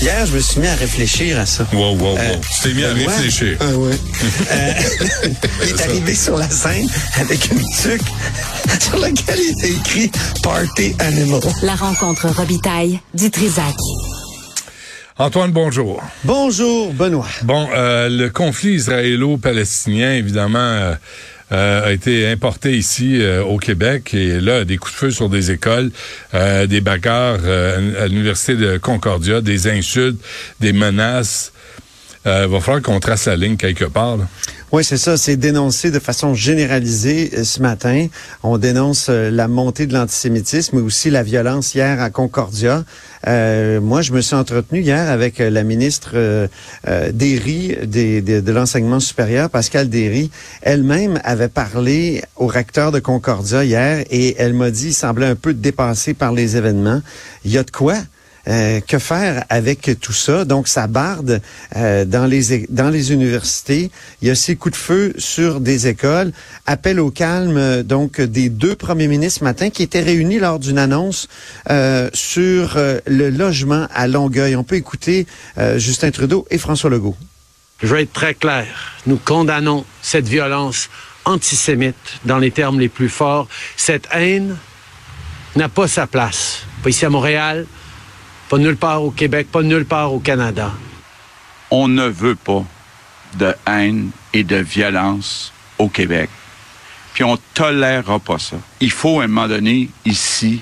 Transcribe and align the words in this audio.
Hier, 0.00 0.24
je 0.24 0.34
me 0.34 0.40
suis 0.40 0.60
mis 0.60 0.66
à 0.66 0.74
réfléchir 0.76 1.38
à 1.38 1.44
ça. 1.44 1.66
Wow, 1.74 1.94
wow, 1.94 2.12
wow. 2.12 2.16
Euh, 2.16 2.36
tu 2.40 2.62
t'es 2.62 2.74
mis 2.74 2.84
à 2.84 2.94
Benoît, 2.94 3.12
réfléchir. 3.12 3.58
Ah 3.60 3.76
ouais. 3.76 3.92
Euh, 4.50 4.72
il 5.62 5.68
est 5.68 5.80
arrivé 5.82 6.14
sur 6.14 6.38
la 6.38 6.48
scène 6.48 6.88
avec 7.20 7.50
une 7.50 7.58
tuque 7.58 8.08
sur 8.80 8.98
laquelle 8.98 9.38
il 9.38 9.50
était 9.58 9.72
écrit 9.72 10.10
Party 10.42 10.96
Animal. 11.00 11.42
La 11.62 11.74
rencontre 11.74 12.28
Robitaille 12.28 12.98
du 13.12 13.30
Trisac. 13.30 13.74
Antoine, 15.18 15.50
bonjour. 15.50 16.02
Bonjour, 16.24 16.94
Benoît. 16.94 17.28
Bon, 17.42 17.68
euh, 17.74 18.08
le 18.08 18.30
conflit 18.30 18.76
israélo-palestinien, 18.76 20.14
évidemment, 20.14 20.94
euh, 21.52 21.86
a 21.86 21.92
été 21.92 22.28
importé 22.28 22.76
ici 22.76 23.20
euh, 23.20 23.42
au 23.42 23.58
Québec 23.58 24.14
et 24.14 24.40
là, 24.40 24.64
des 24.64 24.76
coups 24.76 24.92
de 24.92 24.98
feu 24.98 25.10
sur 25.10 25.28
des 25.28 25.50
écoles, 25.50 25.90
euh, 26.34 26.66
des 26.66 26.80
bagarres 26.80 27.40
euh, 27.44 28.04
à 28.04 28.06
l'Université 28.06 28.54
de 28.56 28.78
Concordia, 28.78 29.40
des 29.40 29.68
insultes, 29.68 30.20
des 30.60 30.72
menaces. 30.72 31.52
Euh, 32.26 32.46
va 32.46 32.60
falloir 32.60 32.82
qu'on 32.82 33.00
trace 33.00 33.26
la 33.26 33.36
ligne 33.36 33.56
quelque 33.56 33.86
part. 33.86 34.18
Oui, 34.72 34.84
c'est 34.84 34.98
ça. 34.98 35.16
C'est 35.16 35.36
dénoncé 35.36 35.90
de 35.90 35.98
façon 35.98 36.34
généralisée 36.34 37.30
euh, 37.32 37.44
ce 37.44 37.62
matin. 37.62 38.08
On 38.42 38.58
dénonce 38.58 39.06
euh, 39.08 39.30
la 39.30 39.48
montée 39.48 39.86
de 39.86 39.94
l'antisémitisme, 39.94 40.76
mais 40.76 40.82
aussi 40.82 41.08
la 41.08 41.22
violence 41.22 41.74
hier 41.74 42.00
à 42.00 42.10
Concordia. 42.10 42.84
Moi, 43.26 44.02
je 44.02 44.12
me 44.12 44.20
suis 44.20 44.34
entretenu 44.34 44.80
hier 44.80 45.10
avec 45.10 45.38
la 45.38 45.62
ministre 45.62 46.48
Derry 47.12 47.76
de 47.86 48.52
l'enseignement 48.52 48.98
supérieur, 48.98 49.50
Pascal 49.50 49.90
Derry. 49.90 50.30
Elle-même 50.62 51.20
avait 51.22 51.50
parlé 51.50 52.22
au 52.36 52.46
recteur 52.46 52.92
de 52.92 52.98
Concordia 52.98 53.62
hier 53.62 54.04
et 54.10 54.36
elle 54.38 54.54
m'a 54.54 54.70
dit, 54.70 54.88
il 54.88 54.94
semblait 54.94 55.26
un 55.26 55.34
peu 55.34 55.52
dépassé 55.52 56.14
par 56.14 56.32
les 56.32 56.56
événements. 56.56 57.02
Il 57.44 57.50
y 57.50 57.58
a 57.58 57.62
de 57.62 57.70
quoi? 57.70 57.96
Euh, 58.48 58.80
que 58.80 58.98
faire 58.98 59.44
avec 59.48 59.98
tout 60.00 60.12
ça? 60.12 60.44
Donc, 60.44 60.66
ça 60.66 60.86
barde 60.86 61.42
euh, 61.76 62.04
dans, 62.04 62.26
les, 62.26 62.66
dans 62.70 62.88
les 62.88 63.12
universités. 63.12 63.90
Il 64.22 64.28
y 64.28 64.30
a 64.30 64.34
ces 64.34 64.56
coups 64.56 64.72
de 64.72 64.80
feu 64.80 65.12
sur 65.18 65.60
des 65.60 65.88
écoles. 65.88 66.32
Appel 66.66 67.00
au 67.00 67.10
calme, 67.10 67.82
donc, 67.82 68.20
des 68.20 68.48
deux 68.48 68.74
premiers 68.74 69.08
ministres 69.08 69.40
ce 69.40 69.44
matin 69.44 69.70
qui 69.70 69.82
étaient 69.82 70.00
réunis 70.00 70.38
lors 70.38 70.58
d'une 70.58 70.78
annonce 70.78 71.28
euh, 71.70 72.08
sur 72.14 72.76
euh, 72.76 72.98
le 73.06 73.30
logement 73.30 73.86
à 73.94 74.06
Longueuil. 74.06 74.56
On 74.56 74.64
peut 74.64 74.76
écouter 74.76 75.26
Justin 75.76 76.10
Trudeau 76.10 76.46
et 76.50 76.58
François 76.58 76.90
Legault. 76.90 77.16
Je 77.82 77.94
vais 77.94 78.02
être 78.02 78.12
très 78.12 78.34
clair. 78.34 78.66
Nous 79.06 79.16
condamnons 79.16 79.84
cette 80.02 80.28
violence 80.28 80.88
antisémite 81.24 81.96
dans 82.24 82.38
les 82.38 82.50
termes 82.50 82.80
les 82.80 82.88
plus 82.88 83.08
forts. 83.08 83.48
Cette 83.76 84.08
haine 84.12 84.56
n'a 85.56 85.68
pas 85.68 85.88
sa 85.88 86.06
place. 86.06 86.60
Pas 86.82 86.90
ici 86.90 87.04
à 87.04 87.10
Montréal, 87.10 87.66
pas 88.50 88.58
nulle 88.58 88.76
part 88.76 89.04
au 89.04 89.12
Québec, 89.12 89.46
pas 89.50 89.62
nulle 89.62 89.86
part 89.86 90.12
au 90.12 90.18
Canada. 90.18 90.72
on 91.70 91.86
ne 91.86 92.08
veut 92.08 92.34
pas 92.34 92.64
de 93.36 93.54
haine 93.64 94.10
et 94.32 94.42
de 94.42 94.56
violence 94.56 95.52
au 95.78 95.88
Québec. 95.88 96.28
Puis 97.14 97.22
on 97.22 97.38
tolérera 97.54 98.18
pas 98.18 98.40
ça. 98.40 98.56
Il 98.80 98.90
faut 98.90 99.20
à 99.20 99.24
un 99.24 99.26
moment 99.28 99.46
donné, 99.46 99.88
ici, 100.04 100.60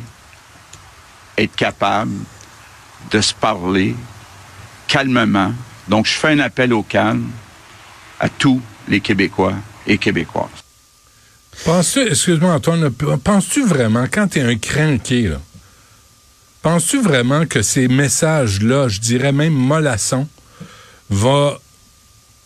être 1.39 1.57
capable 1.57 2.13
de 3.11 3.21
se 3.23 3.33
parler 3.33 3.95
calmement. 4.87 5.55
Donc, 5.89 6.07
je 6.07 6.13
fais 6.13 6.29
un 6.29 6.41
appel 6.41 6.75
au 6.75 6.83
calme 6.83 7.31
à 8.21 8.29
tous 8.29 8.61
les 8.87 9.01
Québécois 9.01 9.55
et 9.87 9.97
Québécoises. 9.97 10.49
Penses-tu, 11.65 12.01
excuse-moi 12.01 12.53
Antoine, 12.53 12.91
penses-tu 12.91 13.65
vraiment, 13.65 14.05
quand 14.13 14.29
tu 14.29 14.41
es 14.41 14.43
un 14.43 14.57
crinqué, 14.57 15.23
là, 15.23 15.41
penses-tu 16.69 17.01
vraiment 17.01 17.47
que 17.47 17.63
ces 17.63 17.89
messages-là, 17.89 18.89
je 18.89 19.01
dirais 19.01 19.33
même 19.33 19.55
mollassons, 19.55 20.29
va, 21.09 21.59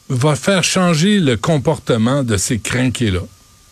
va 0.09 0.37
faire 0.37 0.63
changer 0.63 1.19
le 1.19 1.37
comportement 1.37 2.23
de 2.23 2.37
ces 2.37 2.59
crinqués-là? 2.61 3.23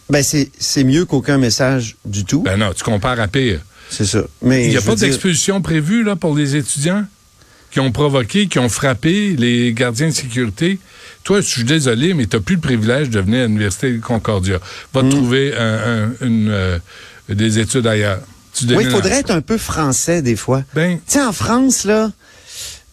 Ben, 0.08 0.24
c'est 0.24 0.50
c'est 0.58 0.82
mieux 0.82 1.04
qu'aucun 1.04 1.38
message 1.38 1.96
du 2.04 2.24
tout. 2.24 2.42
Ben 2.42 2.56
non, 2.56 2.72
tu 2.74 2.82
compares 2.82 3.20
à 3.20 3.28
pire. 3.28 3.60
c'est 3.90 4.04
ça. 4.06 4.22
Mais 4.42 4.64
Il 4.64 4.70
n'y 4.70 4.76
a 4.76 4.80
pas 4.80 4.96
dire- 4.96 5.06
d'expulsion 5.06 5.62
prévue 5.62 6.02
là, 6.02 6.16
pour 6.16 6.34
les 6.36 6.56
étudiants 6.56 7.04
qui 7.70 7.78
ont 7.78 7.92
provoqué, 7.92 8.48
qui 8.48 8.58
ont 8.58 8.68
frappé 8.68 9.36
les 9.36 9.72
gardiens 9.72 10.08
de 10.08 10.14
sécurité? 10.14 10.80
Toi, 11.22 11.40
je 11.42 11.46
suis 11.46 11.62
désolé, 11.64 12.12
mais 12.14 12.26
tu 12.26 12.34
n'as 12.36 12.42
plus 12.42 12.56
le 12.56 12.60
privilège 12.60 13.08
de 13.10 13.20
venir 13.20 13.44
à 13.44 13.46
l'Université 13.46 13.92
de 13.92 14.00
Concordia. 14.00 14.58
Va 14.92 15.02
te 15.02 15.06
Mm. 15.06 15.10
trouver 15.10 15.54
un- 15.56 15.78
un- 16.20 16.26
une, 16.26 16.48
euh, 16.50 16.78
des 17.28 17.60
études 17.60 17.86
ailleurs. 17.86 18.20
Tu 18.66 18.74
Oui, 18.76 18.84
il 18.84 18.90
faudrait 18.90 19.20
être 19.20 19.30
un 19.30 19.40
peu 19.40 19.58
français 19.58 20.22
des 20.22 20.36
fois. 20.36 20.62
Ben, 20.74 20.98
Tu 21.06 21.14
sais, 21.14 21.22
en 21.22 21.32
France, 21.32 21.84
là, 21.84 22.10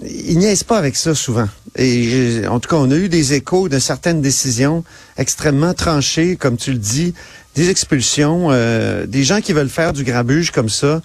ils 0.04 0.38
niaisent 0.38 0.64
pas 0.64 0.78
avec 0.78 0.96
ça 0.96 1.16
souvent. 1.16 1.48
Et 1.76 2.10
euh, 2.14 2.48
en 2.50 2.60
tout 2.60 2.70
cas, 2.70 2.76
on 2.76 2.90
a 2.92 2.96
eu 2.96 3.10
des 3.10 3.34
échos 3.34 3.70
de 3.70 3.80
certaines 3.80 4.22
décisions 4.22 4.84
extrêmement 5.18 5.74
tranchées, 5.74 6.36
comme 6.36 6.58
tu 6.58 6.72
le 6.72 6.78
dis, 6.78 7.14
des 7.56 7.70
expulsions, 7.70 8.50
euh, 8.52 9.06
des 9.08 9.24
gens 9.24 9.42
qui 9.42 9.54
veulent 9.54 9.70
faire 9.70 9.94
du 9.94 10.04
grabuge 10.04 10.52
comme 10.52 10.70
ça. 10.70 11.02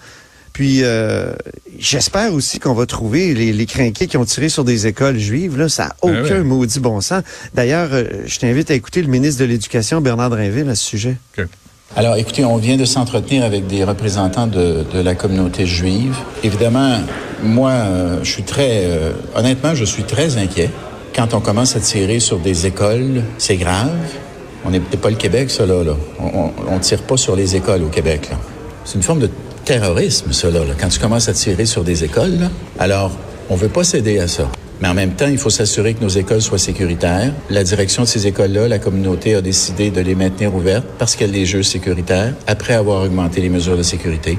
Puis 0.51 0.81
euh, 0.83 1.33
j'espère 1.79 2.31
aussi 2.31 2.59
qu'on 2.59 2.75
va 2.75 2.85
trouver 2.85 3.33
les, 3.33 3.51
les 3.53 3.65
crinqués 3.65 4.05
qui 4.05 4.17
ont 4.17 4.25
tiré 4.25 4.49
sur 4.49 4.63
des 4.63 4.85
écoles 4.85 5.17
juives. 5.17 5.57
Là, 5.57 5.67
ça 5.67 5.85
n'a 5.85 5.95
Ben 6.03 6.23
aucun 6.23 6.35
ouais. 6.37 6.43
maudit 6.43 6.79
bon 6.79 7.01
sens. 7.01 7.23
D'ailleurs, 7.55 7.89
je 8.27 8.37
t'invite 8.37 8.69
à 8.69 8.75
écouter 8.75 9.01
le 9.01 9.07
ministre 9.07 9.39
de 9.41 9.45
l'Éducation, 9.45 9.99
Bernard 9.99 10.29
Drinville, 10.29 10.69
à 10.69 10.75
ce 10.75 10.85
sujet. 10.85 11.17
Alors, 11.95 12.15
écoutez, 12.15 12.43
on 12.43 12.57
vient 12.57 12.75
de 12.75 12.85
s'entretenir 12.85 13.43
avec 13.43 13.67
des 13.67 13.83
représentants 13.83 14.47
de, 14.47 14.83
la 14.95 15.13
communauté 15.13 15.67
juive. 15.67 16.15
Évidemment, 16.43 16.97
moi, 17.43 17.69
euh, 17.69 18.19
je 18.23 18.31
suis 18.31 18.41
très, 18.41 18.85
euh, 18.85 19.11
honnêtement, 19.35 19.75
je 19.75 19.85
suis 19.85 20.01
très 20.01 20.37
inquiet. 20.37 20.71
Quand 21.15 21.35
on 21.35 21.39
commence 21.39 21.75
à 21.75 21.79
tirer 21.79 22.19
sur 22.19 22.39
des 22.39 22.65
écoles, 22.65 23.21
c'est 23.37 23.57
grave. 23.57 23.91
On 24.65 24.71
n'est 24.71 24.79
pas 24.79 25.11
le 25.11 25.17
Québec, 25.17 25.51
ça, 25.51 25.67
là. 25.67 25.83
On, 26.19 26.49
on 26.67 26.79
tire 26.79 27.03
pas 27.03 27.17
sur 27.17 27.35
les 27.35 27.55
écoles 27.55 27.83
au 27.83 27.89
Québec. 27.89 28.31
C'est 28.85 28.95
une 28.95 29.03
forme 29.03 29.19
de 29.19 29.29
terrorisme, 29.63 30.31
ça, 30.31 30.49
là. 30.49 30.61
Quand 30.79 30.89
tu 30.89 30.97
commences 30.99 31.29
à 31.29 31.33
tirer 31.33 31.65
sur 31.65 31.83
des 31.83 32.03
écoles. 32.03 32.49
Alors, 32.79 33.11
on 33.51 33.55
veut 33.55 33.67
pas 33.67 33.83
céder 33.83 34.17
à 34.17 34.27
ça. 34.27 34.49
Mais 34.83 34.89
en 34.89 34.93
même 34.95 35.15
temps, 35.15 35.27
il 35.27 35.37
faut 35.37 35.49
s'assurer 35.49 35.93
que 35.93 36.01
nos 36.01 36.09
écoles 36.09 36.41
soient 36.41 36.57
sécuritaires. 36.57 37.31
La 37.49 37.63
direction 37.63 38.03
de 38.03 38.07
ces 38.09 38.27
écoles-là, 38.27 38.67
la 38.67 38.79
communauté 38.79 39.33
a 39.33 39.41
décidé 39.41 39.91
de 39.91 40.01
les 40.01 40.13
maintenir 40.13 40.53
ouvertes 40.53 40.85
parce 40.99 41.15
qu'elle 41.15 41.31
les 41.31 41.45
juge 41.45 41.63
sécuritaires 41.67 42.33
après 42.47 42.73
avoir 42.73 43.01
augmenté 43.03 43.39
les 43.39 43.47
mesures 43.47 43.77
de 43.77 43.81
sécurité. 43.83 44.37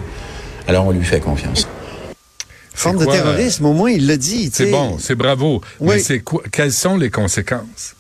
Alors, 0.69 0.87
on 0.87 0.91
lui 0.91 1.03
fait 1.03 1.21
confiance. 1.21 1.67
Forme 2.75 2.99
de 2.99 3.07
terrorisme, 3.07 3.65
au 3.65 3.73
moins, 3.73 3.91
il 3.91 4.07
l'a 4.07 4.19
dit. 4.19 4.51
c'est 4.53 4.71
bon, 4.71 4.99
c'est 5.01 5.15
bravo. 5.15 5.63
Mais 5.81 5.93
Oui. 5.95 6.01
c'est 6.03 6.21
quoi, 6.21 6.43
quelles 6.53 6.73
sont 6.75 6.99
les 6.99 7.09
conséquences? 7.09 7.95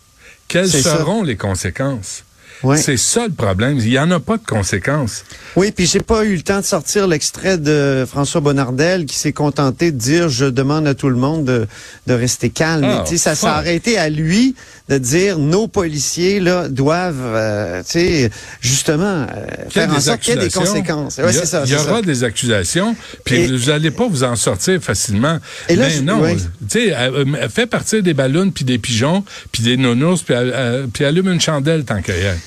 Quelles 0.47 0.69
ça. 0.69 0.99
seront 0.99 1.23
les 1.23 1.37
conséquences? 1.39 2.25
Ouais. 2.63 2.77
C'est 2.79 2.97
ça 2.97 3.27
le 3.27 3.33
problème. 3.33 3.79
Il 3.79 3.89
n'y 3.91 3.99
en 3.99 4.11
a 4.11 4.21
pas 4.21 4.37
de 4.39 4.45
conséquences. 4.47 5.25
Oui, 5.57 5.71
puis 5.71 5.87
j'ai 5.87 6.01
pas 6.01 6.25
eu 6.25 6.37
le 6.37 6.43
temps 6.43 6.61
de 6.61 6.65
sortir 6.65 7.07
l'extrait 7.07 7.59
de 7.59 8.07
François 8.09 8.41
Bonnardel 8.41 9.05
qui 9.07 9.19
s'est 9.19 9.33
contenté 9.33 9.93
de 9.93 9.99
dire 9.99 10.29
je 10.29 10.47
demande 10.47 10.87
à 10.87 10.95
tout 10.95 11.09
le 11.11 11.17
monde 11.17 11.45
de, 11.45 11.67
de 12.07 12.15
rester 12.15 12.51
calme. 12.51 12.85
Ah, 12.85 13.05
ça 13.17 13.35
s'est 13.35 13.47
arrêté 13.47 13.99
à 13.99 14.09
lui 14.09 14.55
de 14.89 14.99
dire 14.99 15.39
nos 15.39 15.67
policiers 15.69 16.41
là 16.41 16.69
doivent 16.69 17.17
euh, 17.21 17.83
tu 17.83 17.91
sais 17.93 18.31
justement 18.61 19.27
euh, 19.31 19.47
faire 19.71 19.91
en 19.93 20.01
sorte 20.01 20.21
qu'il 20.21 20.35
y 20.35 20.37
ait 20.39 20.41
des 20.41 20.51
conséquences. 20.51 21.17
Ouais, 21.19 21.25
il 21.31 21.35
y, 21.35 21.39
a- 21.39 21.41
c'est 21.41 21.47
ça. 21.47 21.63
il 21.67 21.73
y 21.73 21.75
aura 21.75 21.97
ça. 21.97 22.03
des 22.03 22.25
accusations, 22.25 22.97
puis 23.25 23.47
vous 23.47 23.67
n'allez 23.71 23.91
pas 23.91 24.07
vous 24.09 24.25
en 24.25 24.37
sortir 24.37 24.81
facilement. 24.83 25.39
Et 25.69 25.77
là, 25.77 25.87
ben 25.89 25.93
je- 25.97 26.01
non, 26.03 26.23
tu 26.35 26.39
sais, 26.69 26.95
euh, 26.95 27.25
euh, 27.27 27.49
fais 27.49 27.67
partir 27.67 28.03
des 28.03 28.15
ballons, 28.15 28.51
puis 28.51 28.65
des 28.65 28.79
pigeons, 28.79 29.25
puis 29.53 29.63
des 29.63 29.77
nounours, 29.77 30.23
puis 30.23 31.05
allume 31.05 31.29
une 31.29 31.41
chandelle 31.41 31.85
tant 31.85 32.03
qu'il 32.03 32.15
y 32.17 32.27
a. 32.27 32.35
J'ai- 32.35 32.41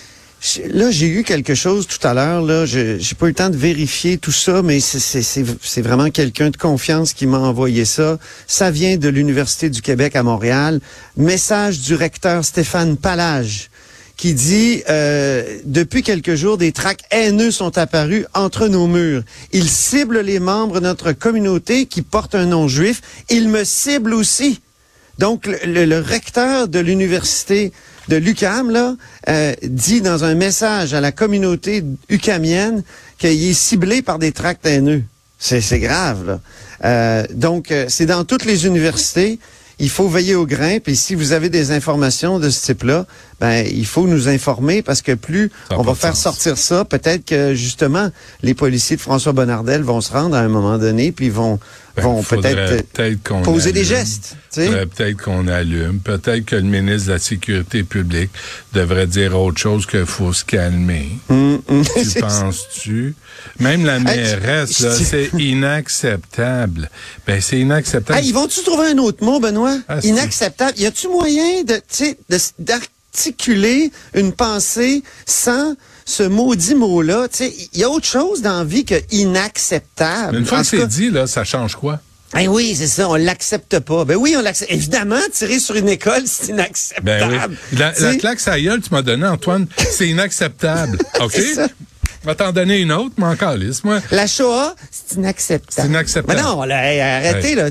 Là, 0.70 0.92
j'ai 0.92 1.08
eu 1.08 1.24
quelque 1.24 1.56
chose 1.56 1.88
tout 1.88 2.06
à 2.08 2.14
l'heure. 2.14 2.42
Là, 2.44 2.66
j'ai 2.66 3.00
pas 3.18 3.26
eu 3.26 3.30
le 3.30 3.34
temps 3.36 3.50
de 3.50 3.58
vérifier 3.58 4.18
tout 4.20 4.32
ça, 4.32 4.62
mais 4.62 4.80
c'est- 4.80 5.82
vraiment 5.82 6.10
quelqu'un 6.12 6.52
de 6.52 6.58
confiance 6.58 7.14
qui 7.14 7.26
m'a 7.26 7.40
envoyé 7.40 7.86
ça. 7.86 8.20
Ça 8.46 8.70
vient 8.70 8.98
de 8.98 9.10
l'Université 9.10 9.70
du 9.70 9.82
Québec 9.82 10.16
à 10.16 10.22
Montréal. 10.24 10.80
Message 11.18 11.80
du 11.80 11.96
recteur 11.96 12.46
Stéphane 12.46 12.98
Palage 12.98 13.70
qui 14.16 14.34
dit 14.36 14.84
euh, 14.90 15.44
depuis 15.66 16.02
quelques 16.04 16.36
jours 16.36 16.58
des 16.58 16.72
tracts 16.72 17.06
haineux 17.12 17.52
sont 17.52 17.78
apparus 17.78 18.26
entre 18.34 18.68
nos 18.68 18.88
murs. 18.88 19.24
Ils 19.54 19.70
ciblent 19.70 20.22
les 20.22 20.40
membres 20.40 20.76
de 20.80 20.86
notre 20.86 21.12
communauté 21.14 21.88
qui 21.88 22.04
portent 22.04 22.36
un 22.36 22.46
nom 22.46 22.68
juif. 22.68 23.02
Ils 23.30 23.50
me 23.50 23.64
ciblent 23.64 24.14
aussi. 24.14 24.62
Donc, 25.20 25.48
le 25.66 26.00
recteur 26.00 26.68
de 26.68 26.78
l'université 26.80 27.72
de 28.08 28.16
l'UCAM, 28.16 28.72
là, 28.72 28.96
euh, 29.28 29.54
dit 29.64 30.02
dans 30.02 30.24
un 30.24 30.36
message 30.36 30.94
à 30.94 31.02
la 31.02 31.12
communauté 31.12 31.84
ucamienne 32.10 32.84
qu'il 33.18 33.44
est 33.44 33.54
ciblé 33.54 34.02
par 34.02 34.20
des 34.20 34.32
tracts 34.32 34.66
haineux. 34.66 35.04
C'est 35.40 35.62
c'est 35.62 35.80
grave, 35.80 36.26
là. 36.26 36.40
Euh, 36.86 37.26
donc, 37.34 37.72
euh, 37.72 37.86
c'est 37.90 38.06
dans 38.06 38.24
toutes 38.24 38.46
les 38.46 38.66
universités. 38.66 39.40
Il 39.80 39.90
faut 39.92 40.10
veiller 40.10 40.34
au 40.34 40.48
grain. 40.48 40.80
Puis 40.80 40.96
si 40.96 41.14
vous 41.14 41.34
avez 41.34 41.50
des 41.50 41.72
informations 41.72 42.40
de 42.40 42.50
ce 42.50 42.66
type-là, 42.66 43.06
ben 43.40 43.64
il 43.70 43.86
faut 43.86 44.08
nous 44.08 44.28
informer 44.28 44.82
parce 44.82 45.04
que 45.04 45.12
plus 45.12 45.52
on 45.70 45.84
va 45.84 45.94
faire 45.94 46.16
sens. 46.16 46.24
sortir 46.24 46.58
ça, 46.58 46.84
peut-être 46.84 47.26
que 47.26 47.54
justement 47.54 48.10
les 48.42 48.56
policiers 48.56 48.96
de 48.96 49.02
François 49.02 49.34
Bonnardel 49.34 49.84
vont 49.84 50.02
se 50.02 50.12
rendre 50.12 50.36
à 50.36 50.40
un 50.40 50.48
moment 50.48 50.80
donné, 50.80 51.12
puis 51.12 51.30
vont 51.30 51.60
vont 52.02 52.22
faudrait 52.24 52.84
peut-être 52.94 53.24
qu'on 53.24 53.42
poser 53.42 53.72
des 53.72 53.84
gestes. 53.84 54.36
Peut-être 54.56 55.18
qu'on 55.22 55.48
allume. 55.48 56.00
Peut-être 56.00 56.46
que 56.46 56.56
le 56.56 56.64
ministre 56.64 57.08
de 57.08 57.14
la 57.14 57.20
Sécurité 57.20 57.84
publique 57.84 58.32
devrait 58.74 59.08
dire 59.08 59.40
autre 59.40 59.60
chose 59.60 59.86
qu'il 59.86 60.06
faut 60.06 60.34
se 60.34 60.44
calmer. 60.46 61.10
Hum, 61.30 61.62
Tu 61.68 62.20
penses-tu? 62.20 63.16
Même 63.60 63.86
la 63.86 64.00
mairesse, 64.00 64.82
je- 64.82 65.04
c'est 65.04 65.30
inacceptable. 65.40 66.90
Ben, 67.26 67.42
c'est 67.42 67.60
inacceptable. 67.60 68.20
Ah, 68.20 68.26
ils 68.26 68.34
vont-tu 68.34 68.62
trouver 68.64 68.88
un 68.92 68.98
autre 68.98 69.24
mot, 69.24 69.40
Benoît? 69.40 69.78
Ah, 69.88 70.00
Inacceptable. 70.04 70.78
Y 70.80 70.86
a-tu 70.86 71.08
moyen 71.08 71.64
de, 71.64 71.76
tu 71.76 71.82
sais, 71.90 72.18
de- 72.30 72.38
d'articuler 72.64 73.92
une 74.14 74.32
pensée 74.34 75.04
sans 75.26 75.76
ce 76.08 76.24
maudit 76.24 76.74
mot-là? 76.74 77.28
Tu 77.28 77.38
sais, 77.38 77.54
il 77.74 77.80
y 77.80 77.84
a 77.84 77.90
autre 77.90 78.08
chose 78.08 78.42
dans 78.42 78.60
la 78.60 78.64
vie 78.64 78.86
que 78.86 78.96
inacceptable. 79.12 80.32
Mais 80.32 80.40
une 80.40 80.46
fois 80.46 80.60
En 80.60 80.62
que 80.62 80.68
c'est 80.68 80.88
dit, 80.88 81.12
là, 81.12 81.28
ça 81.28 81.44
change 81.44 81.76
quoi? 81.76 82.00
Eh 82.38 82.48
oui, 82.48 82.76
c'est 82.78 82.88
ça, 82.88 83.10
on 83.10 83.16
l'accepte 83.16 83.80
pas. 83.80 84.06
Ben 84.06 84.16
oui, 84.16 84.36
on 84.38 84.42
l'accepte. 84.42 84.72
Évidemment, 84.72 85.20
tirer 85.32 85.60
sur 85.60 85.76
une 85.76 85.90
école, 85.90 86.24
c'est 86.26 86.48
inacceptable. 86.48 87.06
Ben 87.06 87.50
oui. 87.50 87.78
La, 87.78 88.16
claque 88.16 88.40
sa 88.40 88.60
gueule, 88.60 88.82
tu 88.82 88.90
m'as 88.92 89.02
donné, 89.02 89.26
Antoine, 89.26 89.68
c'est 89.78 90.08
inacceptable. 90.08 90.98
OK? 91.20 91.34
Ça. 91.56 91.68
Je 92.24 92.28
vais 92.28 92.36
t'en 92.36 92.52
donner 92.52 92.80
une 92.80 92.92
autre, 92.92 93.14
mais 93.18 93.26
encore 93.26 93.56
lisse, 93.56 93.84
moi. 93.84 94.00
La 94.12 94.28
Shoah, 94.28 94.76
c'est 94.92 95.16
inacceptable. 95.16 95.72
C'est 95.88 95.88
inacceptable. 95.88 96.38
Mais 96.38 96.44
non, 96.44 96.64
là, 96.64 96.92
hey, 96.92 97.00
arrêtez, 97.00 97.56
là. 97.56 97.70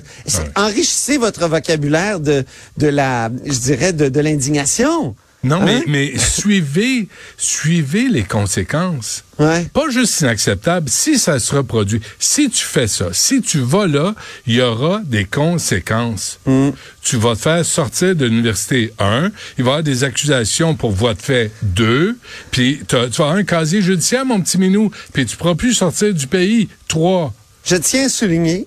Enrichissez 0.54 1.16
votre 1.16 1.48
vocabulaire 1.48 2.20
de, 2.20 2.44
de 2.76 2.86
la, 2.86 3.30
je 3.44 3.58
dirais, 3.58 3.92
de, 3.92 4.08
de 4.08 4.20
l'indignation. 4.20 5.14
Non, 5.46 5.60
Hein? 5.62 5.64
mais, 5.64 5.82
mais 5.86 6.18
suivez, 6.18 7.08
suivez 7.36 8.08
les 8.08 8.22
conséquences. 8.24 9.24
Ouais. 9.38 9.64
Pas 9.72 9.88
juste 9.90 10.20
inacceptable, 10.20 10.88
si 10.88 11.18
ça 11.18 11.38
se 11.38 11.54
reproduit. 11.54 12.00
Si 12.18 12.48
tu 12.50 12.64
fais 12.64 12.86
ça, 12.88 13.08
si 13.12 13.42
tu 13.42 13.58
vas 13.60 13.86
là, 13.86 14.14
il 14.46 14.54
y 14.54 14.60
aura 14.62 15.00
des 15.04 15.24
conséquences. 15.24 16.38
Mm. 16.46 16.70
Tu 17.02 17.16
vas 17.16 17.34
te 17.36 17.40
faire 17.42 17.64
sortir 17.64 18.16
de 18.16 18.26
l'université 18.26 18.92
1, 18.98 19.30
il 19.58 19.64
va 19.64 19.70
y 19.70 19.72
avoir 19.72 19.82
des 19.82 20.04
accusations 20.04 20.74
pour 20.74 20.90
voie 20.92 21.14
de 21.14 21.22
fait 21.22 21.50
2, 21.62 22.16
puis 22.50 22.80
tu 22.88 22.96
vas 22.96 23.02
avoir 23.04 23.32
un 23.32 23.44
casier 23.44 23.82
judiciaire, 23.82 24.24
mon 24.24 24.40
petit 24.40 24.58
minou, 24.58 24.90
puis 25.12 25.26
tu 25.26 25.36
pourras 25.36 25.54
plus 25.54 25.74
sortir 25.74 26.12
du 26.14 26.26
pays 26.26 26.68
3. 26.88 27.32
Je 27.64 27.76
tiens 27.76 28.06
à 28.06 28.08
souligner 28.08 28.66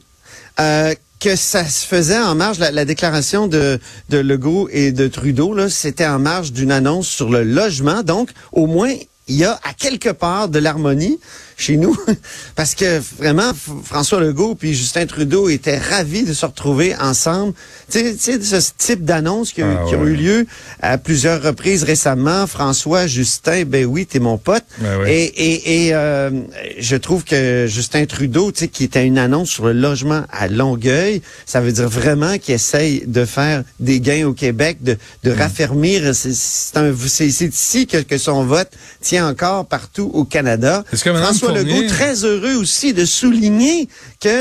euh, 0.59 0.93
que 1.19 1.35
ça 1.35 1.65
se 1.65 1.85
faisait 1.85 2.17
en 2.17 2.35
marge, 2.35 2.59
la, 2.59 2.71
la 2.71 2.85
déclaration 2.85 3.47
de, 3.47 3.79
de 4.09 4.17
Legault 4.17 4.69
et 4.71 4.91
de 4.91 5.07
Trudeau, 5.07 5.67
c'était 5.69 6.05
en 6.05 6.19
marge 6.19 6.53
d'une 6.53 6.71
annonce 6.71 7.07
sur 7.07 7.29
le 7.29 7.43
logement. 7.43 8.03
Donc, 8.03 8.31
au 8.51 8.67
moins, 8.67 8.93
il 9.29 9.35
y 9.37 9.45
a 9.45 9.59
à 9.63 9.73
quelque 9.73 10.09
part 10.09 10.49
de 10.49 10.59
l'harmonie 10.59 11.19
chez 11.55 11.75
nous, 11.77 11.95
parce 12.55 12.73
que 12.73 12.99
vraiment, 13.17 13.51
François 13.83 14.21
Legault 14.21 14.55
puis 14.55 14.73
Justin 14.73 15.05
Trudeau 15.05 15.49
étaient 15.49 15.77
ravis 15.77 16.23
de 16.23 16.33
se 16.33 16.45
retrouver 16.45 16.95
ensemble. 16.95 17.53
Tu 17.91 18.15
sais- 18.17 18.41
ce 18.41 18.71
type 18.77 19.03
d'annonces 19.03 19.51
qui, 19.51 19.61
Ah 19.61 19.83
qui 19.87 19.95
ont 19.95 20.01
ouais. 20.03 20.11
eu 20.11 20.15
lieu 20.15 20.47
à 20.81 20.97
plusieurs 20.97 21.41
reprises 21.43 21.83
récemment. 21.83 22.47
François, 22.47 23.07
Justin, 23.07 23.63
ben 23.65 23.85
oui, 23.85 24.05
t'es 24.05 24.19
mon 24.19 24.37
pote. 24.37 24.63
Ben 24.79 24.99
oui. 25.03 25.09
Et 25.09 25.23
et, 25.25 25.85
et 25.87 25.93
euh, 25.93 26.31
je 26.79 26.95
trouve 26.95 27.23
que 27.25 27.65
Justin 27.67 28.05
Trudeau, 28.05 28.51
tu 28.53 28.59
sais, 28.59 28.67
qui 28.69 28.85
était 28.85 29.05
une 29.05 29.17
annonce 29.17 29.49
sur 29.49 29.65
le 29.65 29.73
logement 29.73 30.23
à 30.31 30.47
Longueuil, 30.47 31.21
ça 31.45 31.59
veut 31.59 31.73
dire 31.73 31.89
vraiment 31.89 32.37
qu'il 32.37 32.55
essaye 32.55 33.03
de 33.05 33.25
faire 33.25 33.63
des 33.81 33.99
gains 33.99 34.25
au 34.27 34.33
Québec, 34.33 34.77
de, 34.81 34.97
de 35.25 35.31
raffermir. 35.31 36.15
C'est 36.15 36.33
c'est 36.33 36.77
un- 36.77 36.93
c'est- 37.07 37.29
c'est 37.31 37.47
ici 37.47 37.85
que, 37.85 37.97
que 37.97 38.17
son 38.17 38.45
vote 38.45 38.69
tient 39.01 39.18
encore 39.21 39.65
partout 39.65 40.09
au 40.13 40.23
Canada. 40.25 40.83
Que 40.91 40.97
François 40.97 41.49
Fournier- 41.49 41.63
Legault, 41.63 41.87
très 41.87 42.23
heureux 42.25 42.55
aussi 42.55 42.93
de 42.93 43.05
souligner 43.05 43.87
qu'il 44.19 44.31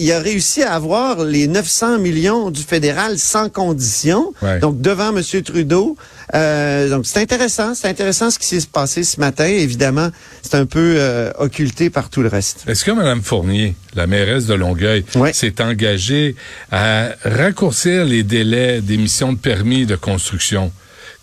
il 0.00 0.12
a 0.12 0.18
réussi 0.20 0.62
à 0.62 0.74
avoir 0.74 1.24
les 1.24 1.46
900 1.48 1.98
millions 1.98 2.50
du 2.50 2.62
fédéral 2.62 3.18
sans 3.18 3.48
condition. 3.48 4.32
Ouais. 4.42 4.58
Donc, 4.60 4.80
devant 4.80 5.16
M. 5.16 5.22
Trudeau. 5.42 5.96
Euh, 6.34 6.88
donc, 6.88 7.06
c'est 7.06 7.20
intéressant. 7.20 7.74
C'est 7.74 7.88
intéressant 7.88 8.30
ce 8.30 8.38
qui 8.38 8.46
s'est 8.46 8.66
passé 8.70 9.04
ce 9.04 9.20
matin. 9.20 9.44
Évidemment, 9.46 10.10
c'est 10.42 10.56
un 10.56 10.66
peu 10.66 10.94
euh, 10.98 11.30
occulté 11.38 11.88
par 11.88 12.10
tout 12.10 12.22
le 12.22 12.28
reste. 12.28 12.64
Est-ce 12.66 12.84
que 12.84 12.90
Mme 12.90 13.22
Fournier, 13.22 13.74
la 13.94 14.06
mairesse 14.06 14.46
de 14.46 14.54
Longueuil, 14.54 15.04
Ouais. 15.14 15.32
s'est 15.32 15.60
engagée 15.62 16.34
à 16.72 17.10
raccourcir 17.24 18.04
les 18.04 18.22
délais 18.22 18.80
d'émission 18.80 19.32
de 19.32 19.38
permis 19.38 19.86
de 19.86 19.96
construction, 19.96 20.72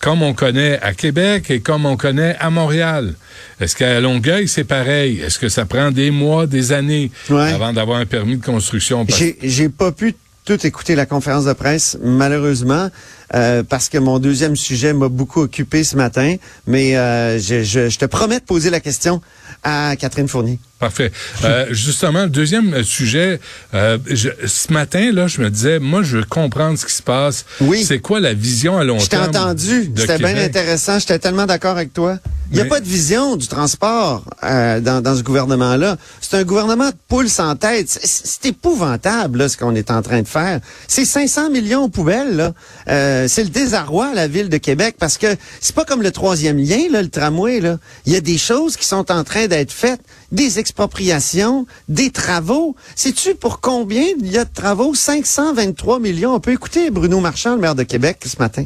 comme 0.03 0.21
on 0.21 0.33
connaît 0.33 0.79
à 0.81 0.93
Québec 0.93 1.49
et 1.49 1.61
comme 1.61 1.85
on 1.85 1.95
connaît 1.95 2.35
à 2.41 2.49
Montréal? 2.49 3.13
Est-ce 3.61 3.73
qu'à 3.73 4.01
Longueuil, 4.01 4.49
c'est 4.49 4.65
pareil? 4.65 5.21
Est-ce 5.21 5.39
que 5.39 5.47
ça 5.47 5.63
prend 5.65 5.91
des 5.91 6.11
mois, 6.11 6.45
des 6.45 6.73
années 6.73 7.09
Ouais. 7.29 7.53
avant 7.53 7.71
d'avoir 7.71 7.99
un 7.99 8.05
permis 8.05 8.35
de 8.35 8.43
construction? 8.45 9.07
J'ai 9.41 9.69
pas 9.69 9.93
pu 9.93 10.13
tout 10.43 10.67
écouter 10.67 10.95
la 10.95 11.05
conférence 11.05 11.45
de 11.45 11.53
presse, 11.53 11.97
malheureusement, 12.03 12.89
euh, 13.35 13.63
parce 13.63 13.89
que 13.89 13.97
mon 13.97 14.19
deuxième 14.19 14.55
sujet 14.55 14.93
m'a 14.93 15.09
beaucoup 15.09 15.41
occupé 15.41 15.83
ce 15.83 15.95
matin. 15.95 16.35
Mais 16.67 16.97
euh, 16.97 17.39
je, 17.39 17.63
je- 17.63 17.89
je 17.89 17.97
te 17.97 18.05
promets 18.05 18.39
de 18.39 18.45
poser 18.45 18.69
la 18.69 18.79
question 18.79 19.21
à 19.63 19.95
Catherine 19.97 20.27
Fournier. 20.27 20.59
Parfait. 20.79 21.11
Euh, 21.45 21.67
justement, 21.71 22.27
deuxième 22.27 22.83
sujet, 22.83 23.39
euh, 23.73 23.97
je- 24.07 24.29
ce 24.45 24.73
matin, 24.73 25.11
là, 25.13 25.27
je 25.27 25.41
me 25.41 25.49
disais, 25.49 25.79
moi, 25.79 26.03
je 26.03 26.17
veux 26.17 26.23
comprendre 26.25 26.77
ce 26.77 26.85
qui 26.85 26.91
se 26.93 27.01
passe. 27.01 27.45
Oui. 27.61 27.85
C'est 27.85 27.99
quoi 27.99 28.19
la 28.19 28.33
vision 28.33 28.77
à 28.77 28.83
long 28.83 28.99
Je 28.99 29.05
t'ai 29.05 29.11
terme? 29.15 29.29
entendu. 29.29 29.87
de 29.87 30.01
C'était 30.01 30.17
bien 30.17 30.35
intéressant. 30.37 30.99
J'étais 30.99 31.19
tellement 31.19 31.45
d'accord 31.45 31.71
avec 31.77 31.93
toi. 31.93 32.17
Il 32.51 32.55
n'y 32.55 32.59
a 32.61 32.63
Mais- 32.65 32.69
pas 32.69 32.81
de 32.81 32.85
vision 32.85 33.37
du 33.37 33.47
transport 33.47 34.25
euh, 34.43 34.81
dans, 34.81 35.01
dans 35.01 35.15
ce 35.15 35.23
gouvernement-là. 35.23 35.95
C'est 36.19 36.35
un 36.37 36.43
gouvernement 36.43 36.89
de 36.89 36.95
poules 37.07 37.29
sans 37.29 37.55
tête. 37.55 37.89
C'est- 37.89 38.01
C'est 38.03 38.45
épouvantable 38.49 39.39
là, 39.39 39.47
ce 39.49 39.55
qu'on 39.55 39.73
est 39.75 39.89
en 39.89 40.01
train 40.01 40.21
de 40.21 40.27
faire. 40.27 40.59
C'est 40.87 41.05
500 41.05 41.49
millions 41.49 41.83
aux 41.85 41.89
poubelles. 41.89 42.35
là. 42.35 42.53
Euh, 42.89 43.22
c'est 43.27 43.43
le 43.43 43.49
désarroi 43.49 44.07
à 44.07 44.13
la 44.13 44.27
ville 44.27 44.49
de 44.49 44.57
Québec 44.57 44.95
parce 44.99 45.17
que 45.17 45.35
c'est 45.61 45.75
pas 45.75 45.85
comme 45.85 46.01
le 46.01 46.11
troisième 46.11 46.57
lien, 46.57 46.89
là, 46.91 47.01
le 47.01 47.09
tramway. 47.09 47.59
Là. 47.59 47.77
Il 48.05 48.13
y 48.13 48.15
a 48.15 48.21
des 48.21 48.37
choses 48.37 48.77
qui 48.77 48.85
sont 48.85 49.11
en 49.11 49.23
train 49.23 49.47
d'être 49.47 49.71
faites, 49.71 50.01
des 50.31 50.59
expropriations, 50.59 51.65
des 51.89 52.09
travaux. 52.09 52.75
Sais-tu 52.95 53.35
pour 53.35 53.59
combien 53.59 54.03
il 54.19 54.31
y 54.31 54.37
a 54.37 54.45
de 54.45 54.53
travaux? 54.53 54.93
523 54.93 55.99
millions. 55.99 56.33
On 56.33 56.39
peut 56.39 56.53
écouter 56.53 56.89
Bruno 56.89 57.19
Marchand, 57.19 57.55
le 57.55 57.61
maire 57.61 57.75
de 57.75 57.83
Québec, 57.83 58.17
ce 58.25 58.37
matin. 58.39 58.65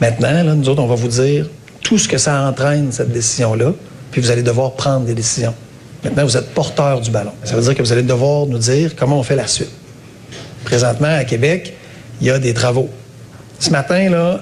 Maintenant, 0.00 0.32
là, 0.32 0.54
nous 0.54 0.68
autres, 0.68 0.82
on 0.82 0.86
va 0.86 0.94
vous 0.94 1.08
dire 1.08 1.48
tout 1.82 1.98
ce 1.98 2.08
que 2.08 2.18
ça 2.18 2.48
entraîne, 2.48 2.92
cette 2.92 3.12
décision-là, 3.12 3.74
puis 4.10 4.20
vous 4.20 4.30
allez 4.30 4.42
devoir 4.42 4.72
prendre 4.72 5.06
des 5.06 5.14
décisions. 5.14 5.54
Maintenant, 6.02 6.24
vous 6.24 6.36
êtes 6.36 6.54
porteur 6.54 7.00
du 7.00 7.10
ballon. 7.10 7.32
Ça 7.44 7.56
veut 7.56 7.62
dire 7.62 7.74
que 7.74 7.82
vous 7.82 7.92
allez 7.92 8.02
devoir 8.02 8.46
nous 8.46 8.58
dire 8.58 8.96
comment 8.96 9.18
on 9.18 9.22
fait 9.22 9.36
la 9.36 9.46
suite. 9.46 9.70
Présentement, 10.64 11.08
à 11.08 11.24
Québec, 11.24 11.74
il 12.20 12.26
y 12.26 12.30
a 12.30 12.38
des 12.38 12.54
travaux. 12.54 12.88
Ce 13.60 13.68
matin, 13.70 14.08
là, 14.08 14.40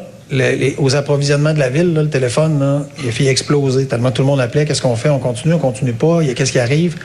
aux 0.78 0.94
approvisionnements 0.94 1.52
de 1.52 1.58
la 1.58 1.68
ville, 1.68 1.92
le 1.92 2.08
téléphone, 2.08 2.60
là, 2.60 2.86
a 3.06 3.10
fait 3.10 3.26
exploser. 3.26 3.86
Tellement 3.86 4.12
tout 4.12 4.22
le 4.22 4.26
monde 4.26 4.40
appelait. 4.40 4.64
Qu'est-ce 4.64 4.80
qu'on 4.80 4.94
fait? 4.94 5.08
On 5.08 5.18
continue, 5.18 5.54
on 5.54 5.58
continue 5.58 5.92
pas? 5.92 6.20
Qu'est-ce 6.36 6.52
qui 6.52 6.60
arrive? 6.60 6.96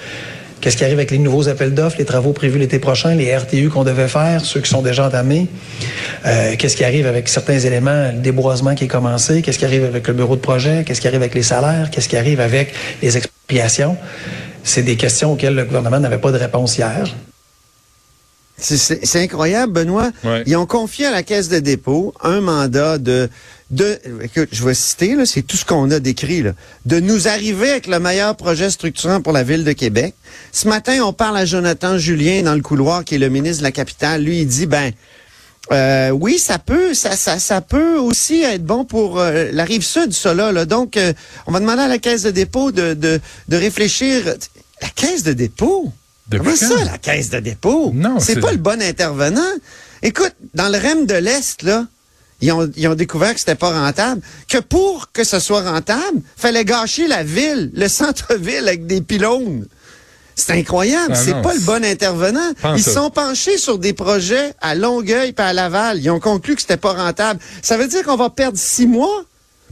Qu'est-ce 0.61 0.77
qui 0.77 0.85
arrive 0.85 0.99
avec 0.99 1.11
les 1.11 1.17
nouveaux 1.17 1.49
appels 1.49 1.73
d'offres, 1.73 1.97
les 1.99 2.05
travaux 2.05 2.31
prévus 2.31 2.57
l'été 2.57 2.79
prochain, 2.79 3.15
les 3.15 3.35
RTU 3.35 3.67
qu'on 3.67 3.83
devait 3.83 4.07
faire, 4.07 4.45
ceux 4.45 4.61
qui 4.61 4.69
sont 4.69 4.81
déjà 4.81 5.07
entamés? 5.07 5.47
Euh, 6.25 6.55
qu'est-ce 6.57 6.77
qui 6.77 6.85
arrive 6.85 7.05
avec 7.05 7.27
certains 7.27 7.59
éléments, 7.59 8.11
le 8.13 8.19
déboisement 8.19 8.73
qui 8.73 8.85
est 8.85 8.87
commencé? 8.87 9.41
Qu'est-ce 9.41 9.59
qui 9.59 9.65
arrive 9.65 9.83
avec 9.83 10.07
le 10.07 10.13
bureau 10.13 10.37
de 10.37 10.41
projet? 10.41 10.85
Qu'est-ce 10.85 11.01
qui 11.01 11.07
arrive 11.07 11.21
avec 11.21 11.35
les 11.35 11.43
salaires? 11.43 11.89
Qu'est-ce 11.91 12.07
qui 12.07 12.15
arrive 12.15 12.39
avec 12.39 12.73
les 13.01 13.17
expropriations? 13.17 13.97
C'est 14.63 14.83
des 14.83 14.95
questions 14.95 15.33
auxquelles 15.33 15.55
le 15.55 15.65
gouvernement 15.65 15.99
n'avait 15.99 16.17
pas 16.17 16.31
de 16.31 16.37
réponse 16.37 16.77
hier. 16.77 17.13
C'est- 18.57 19.15
incroyable, 19.21 19.73
Benoît. 19.73 20.11
Ouais. 20.23 20.43
Ils 20.45 20.55
ont 20.55 20.65
confié 20.65 21.07
à 21.07 21.11
la 21.11 21.23
Caisse 21.23 21.49
de 21.49 21.59
dépôt 21.59 22.13
un 22.21 22.39
mandat 22.39 22.97
de... 22.97 23.29
de 23.71 23.99
écoute, 24.21 24.49
je 24.51 24.63
vais 24.63 24.73
citer, 24.73 25.15
là, 25.15 25.25
c'est 25.25 25.41
tout 25.41 25.57
ce 25.57 25.65
qu'on 25.65 25.89
a 25.91 25.99
décrit, 25.99 26.43
là, 26.43 26.51
de 26.85 26.99
nous 26.99 27.27
arriver 27.27 27.71
avec 27.71 27.87
le 27.87 27.99
meilleur 27.99 28.35
projet 28.35 28.69
structurant 28.69 29.21
pour 29.21 29.33
la 29.33 29.43
Ville 29.43 29.63
de 29.63 29.73
Québec. 29.73 30.13
Ce 30.51 30.67
matin, 30.67 30.99
on 31.03 31.13
parle 31.13 31.37
à 31.37 31.45
Jonathan 31.45 31.97
Julien 31.97 32.43
dans 32.43 32.55
le 32.55 32.61
couloir, 32.61 33.03
qui 33.03 33.15
est 33.15 33.19
le 33.19 33.29
ministre 33.29 33.59
de 33.59 33.63
la 33.63 33.71
Capitale. 33.71 34.23
Lui, 34.23 34.41
il 34.41 34.47
dit, 34.47 34.65
ben... 34.65 34.91
Euh, 35.71 36.09
oui, 36.09 36.39
ça 36.39 36.59
peut, 36.59 36.93
ça, 36.93 37.15
ça, 37.15 37.39
ça 37.39 37.61
peut 37.61 37.97
aussi 37.97 38.41
être 38.43 38.65
bon 38.65 38.83
pour 38.83 39.17
euh, 39.17 39.47
la 39.53 39.63
rive 39.63 39.81
sud, 39.81 40.11
ça 40.11 40.33
là. 40.33 40.51
là. 40.51 40.65
Donc, 40.65 40.97
euh, 40.97 41.13
on 41.47 41.53
va 41.53 41.61
demander 41.61 41.83
à 41.83 41.87
la 41.87 41.99
caisse 41.99 42.23
de 42.23 42.31
dépôt 42.31 42.73
de, 42.73 42.93
de, 42.93 43.21
de 43.47 43.57
réfléchir. 43.57 44.25
La 44.81 44.89
caisse 44.89 45.23
de 45.23 45.31
dépôt? 45.31 45.93
Depuis 46.29 46.57
ça, 46.57 46.83
la 46.85 46.97
caisse 46.97 47.29
de 47.29 47.39
dépôt? 47.39 47.91
Non, 47.93 48.19
c'est 48.19 48.39
pas 48.39 48.51
le 48.51 48.57
bon 48.57 48.81
intervenant. 48.81 49.41
Écoute, 50.01 50.33
dans 50.53 50.69
le 50.69 50.77
REM 50.77 51.05
de 51.05 51.15
l'Est, 51.15 51.63
là, 51.63 51.85
ils 52.41 52.51
ont, 52.51 52.69
ils 52.75 52.87
ont 52.87 52.95
découvert 52.95 53.33
que 53.33 53.39
c'était 53.39 53.55
pas 53.55 53.71
rentable. 53.71 54.21
Que 54.49 54.57
pour 54.57 55.11
que 55.11 55.23
ce 55.23 55.39
soit 55.39 55.61
rentable, 55.61 56.21
fallait 56.35 56.65
gâcher 56.65 57.07
la 57.07 57.23
ville, 57.23 57.71
le 57.73 57.87
centre-ville 57.87 58.67
avec 58.67 58.85
des 58.85 59.01
pylônes. 59.01 59.65
C'est 60.35 60.53
incroyable. 60.53 61.13
Ah 61.15 61.15
c'est 61.15 61.41
pas 61.41 61.53
le 61.53 61.59
bon 61.59 61.85
intervenant. 61.85 62.53
Ils 62.75 62.83
sont 62.83 63.11
penchés 63.11 63.57
sur 63.57 63.77
des 63.77 63.93
projets 63.93 64.53
à 64.61 64.75
Longueuil 64.75 65.33
et 65.37 65.41
à 65.41 65.53
Laval. 65.53 65.99
Ils 65.99 66.09
ont 66.09 66.19
conclu 66.19 66.55
que 66.55 66.61
c'était 66.61 66.75
pas 66.77 66.93
rentable. 66.93 67.39
Ça 67.61 67.77
veut 67.77 67.87
dire 67.87 68.03
qu'on 68.03 68.15
va 68.15 68.29
perdre 68.29 68.57
six 68.57 68.87
mois? 68.87 69.23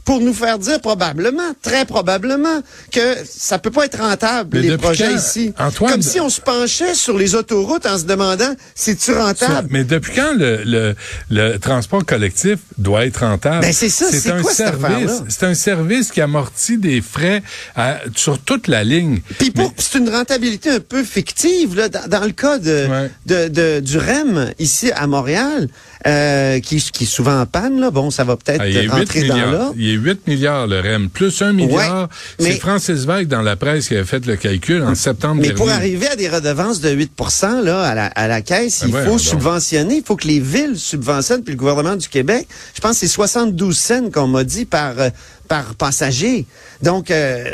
Pour 0.04 0.20
nous 0.20 0.34
faire 0.34 0.58
dire 0.58 0.80
probablement, 0.80 1.52
très 1.62 1.84
probablement, 1.84 2.60
que 2.90 3.16
ça 3.24 3.58
peut 3.58 3.70
pas 3.70 3.84
être 3.84 3.98
rentable, 4.00 4.58
Mais 4.60 4.68
les 4.68 4.76
projets 4.76 5.08
quand, 5.10 5.16
ici. 5.16 5.52
Antoine, 5.58 5.92
Comme 5.92 6.02
si 6.02 6.20
on 6.20 6.28
se 6.28 6.40
penchait 6.40 6.94
sur 6.94 7.16
les 7.16 7.34
autoroutes 7.34 7.86
en 7.86 7.96
se 7.98 8.04
demandant, 8.04 8.52
c'est-tu 8.74 9.12
rentable? 9.12 9.68
Mais 9.70 9.84
depuis 9.84 10.12
quand 10.14 10.34
le, 10.36 10.62
le, 10.64 10.94
le 11.30 11.56
transport 11.58 12.04
collectif 12.04 12.58
doit 12.78 13.06
être 13.06 13.20
rentable? 13.20 13.60
Ben, 13.60 13.72
c'est 13.72 13.88
ça, 13.88 14.06
c'est 14.10 14.30
un 14.30 14.42
quoi 14.42 14.52
service. 14.52 15.22
C'est 15.28 15.44
un 15.46 15.54
service 15.54 16.10
qui 16.10 16.20
amortit 16.20 16.78
des 16.78 17.00
frais 17.00 17.42
à- 17.76 17.98
sur 18.16 18.38
toute 18.40 18.66
la 18.68 18.82
ligne. 18.84 19.20
Puis 19.38 19.52
c'est 19.78 19.98
une 19.98 20.08
rentabilité 20.10 20.70
un 20.70 20.80
peu 20.80 21.04
fictive 21.04 21.76
là, 21.76 21.88
dans, 21.88 22.08
dans 22.08 22.24
le 22.24 22.32
cas 22.32 22.58
de, 22.58 22.86
Ouais. 22.88 23.10
de, 23.26 23.48
de- 23.48 23.80
du 23.80 23.98
REM 23.98 24.52
ici 24.58 24.90
à 24.92 25.06
Montréal, 25.06 25.68
euh, 26.06 26.58
qui, 26.60 26.80
qui 26.80 27.04
est 27.04 27.06
souvent 27.06 27.40
en 27.40 27.46
panne. 27.46 27.78
Là. 27.80 27.90
Bon, 27.90 28.10
ça 28.10 28.24
va 28.24 28.36
peut-être 28.36 28.60
Ah, 28.60 28.68
il, 28.68 28.76
est 28.76 28.82
8 28.82 28.88
rentrer 28.88 29.22
dans 29.28 29.36
là. 29.50 29.72
Il 29.92 29.98
est 29.98 30.00
8 30.00 30.26
milliards, 30.26 30.66
le 30.66 30.80
REM. 30.80 31.08
Plus 31.08 31.42
1 31.42 31.52
milliard. 31.52 32.08
C'est 32.38 32.58
Francis 32.58 33.04
Weig 33.04 33.26
dans 33.28 33.42
la 33.42 33.56
presse 33.56 33.88
qui 33.88 33.94
avait 33.94 34.04
fait 34.04 34.24
le 34.26 34.36
calcul 34.36 34.82
en 34.82 34.94
septembre 34.94 35.36
Mais 35.36 35.48
dernier. 35.48 35.56
pour 35.56 35.70
arriver 35.70 36.08
à 36.08 36.16
des 36.16 36.28
redevances 36.28 36.80
de 36.80 36.90
8 36.90 37.12
là, 37.62 37.82
à, 37.82 37.94
la, 37.94 38.06
à 38.06 38.28
la 38.28 38.40
caisse, 38.42 38.80
Ben 38.82 38.88
il 38.88 38.94
ouais, 38.94 39.04
faut 39.04 39.18
subventionner, 39.18 39.96
il 39.96 40.02
faut 40.04 40.16
que 40.16 40.26
les 40.26 40.40
villes 40.40 40.78
subventionnent, 40.78 41.42
puis 41.42 41.54
le 41.54 41.58
gouvernement 41.58 41.96
du 41.96 42.08
Québec, 42.08 42.46
je 42.74 42.80
pense 42.80 42.92
que 42.92 43.06
c'est 43.06 43.12
72 43.12 43.76
cents 43.76 44.10
qu'on 44.10 44.26
m'a 44.28 44.44
dit 44.44 44.64
par, 44.64 44.98
euh, 44.98 45.10
par 45.48 45.74
passager. 45.74 46.46
Donc, 46.82 47.10
euh, 47.10 47.44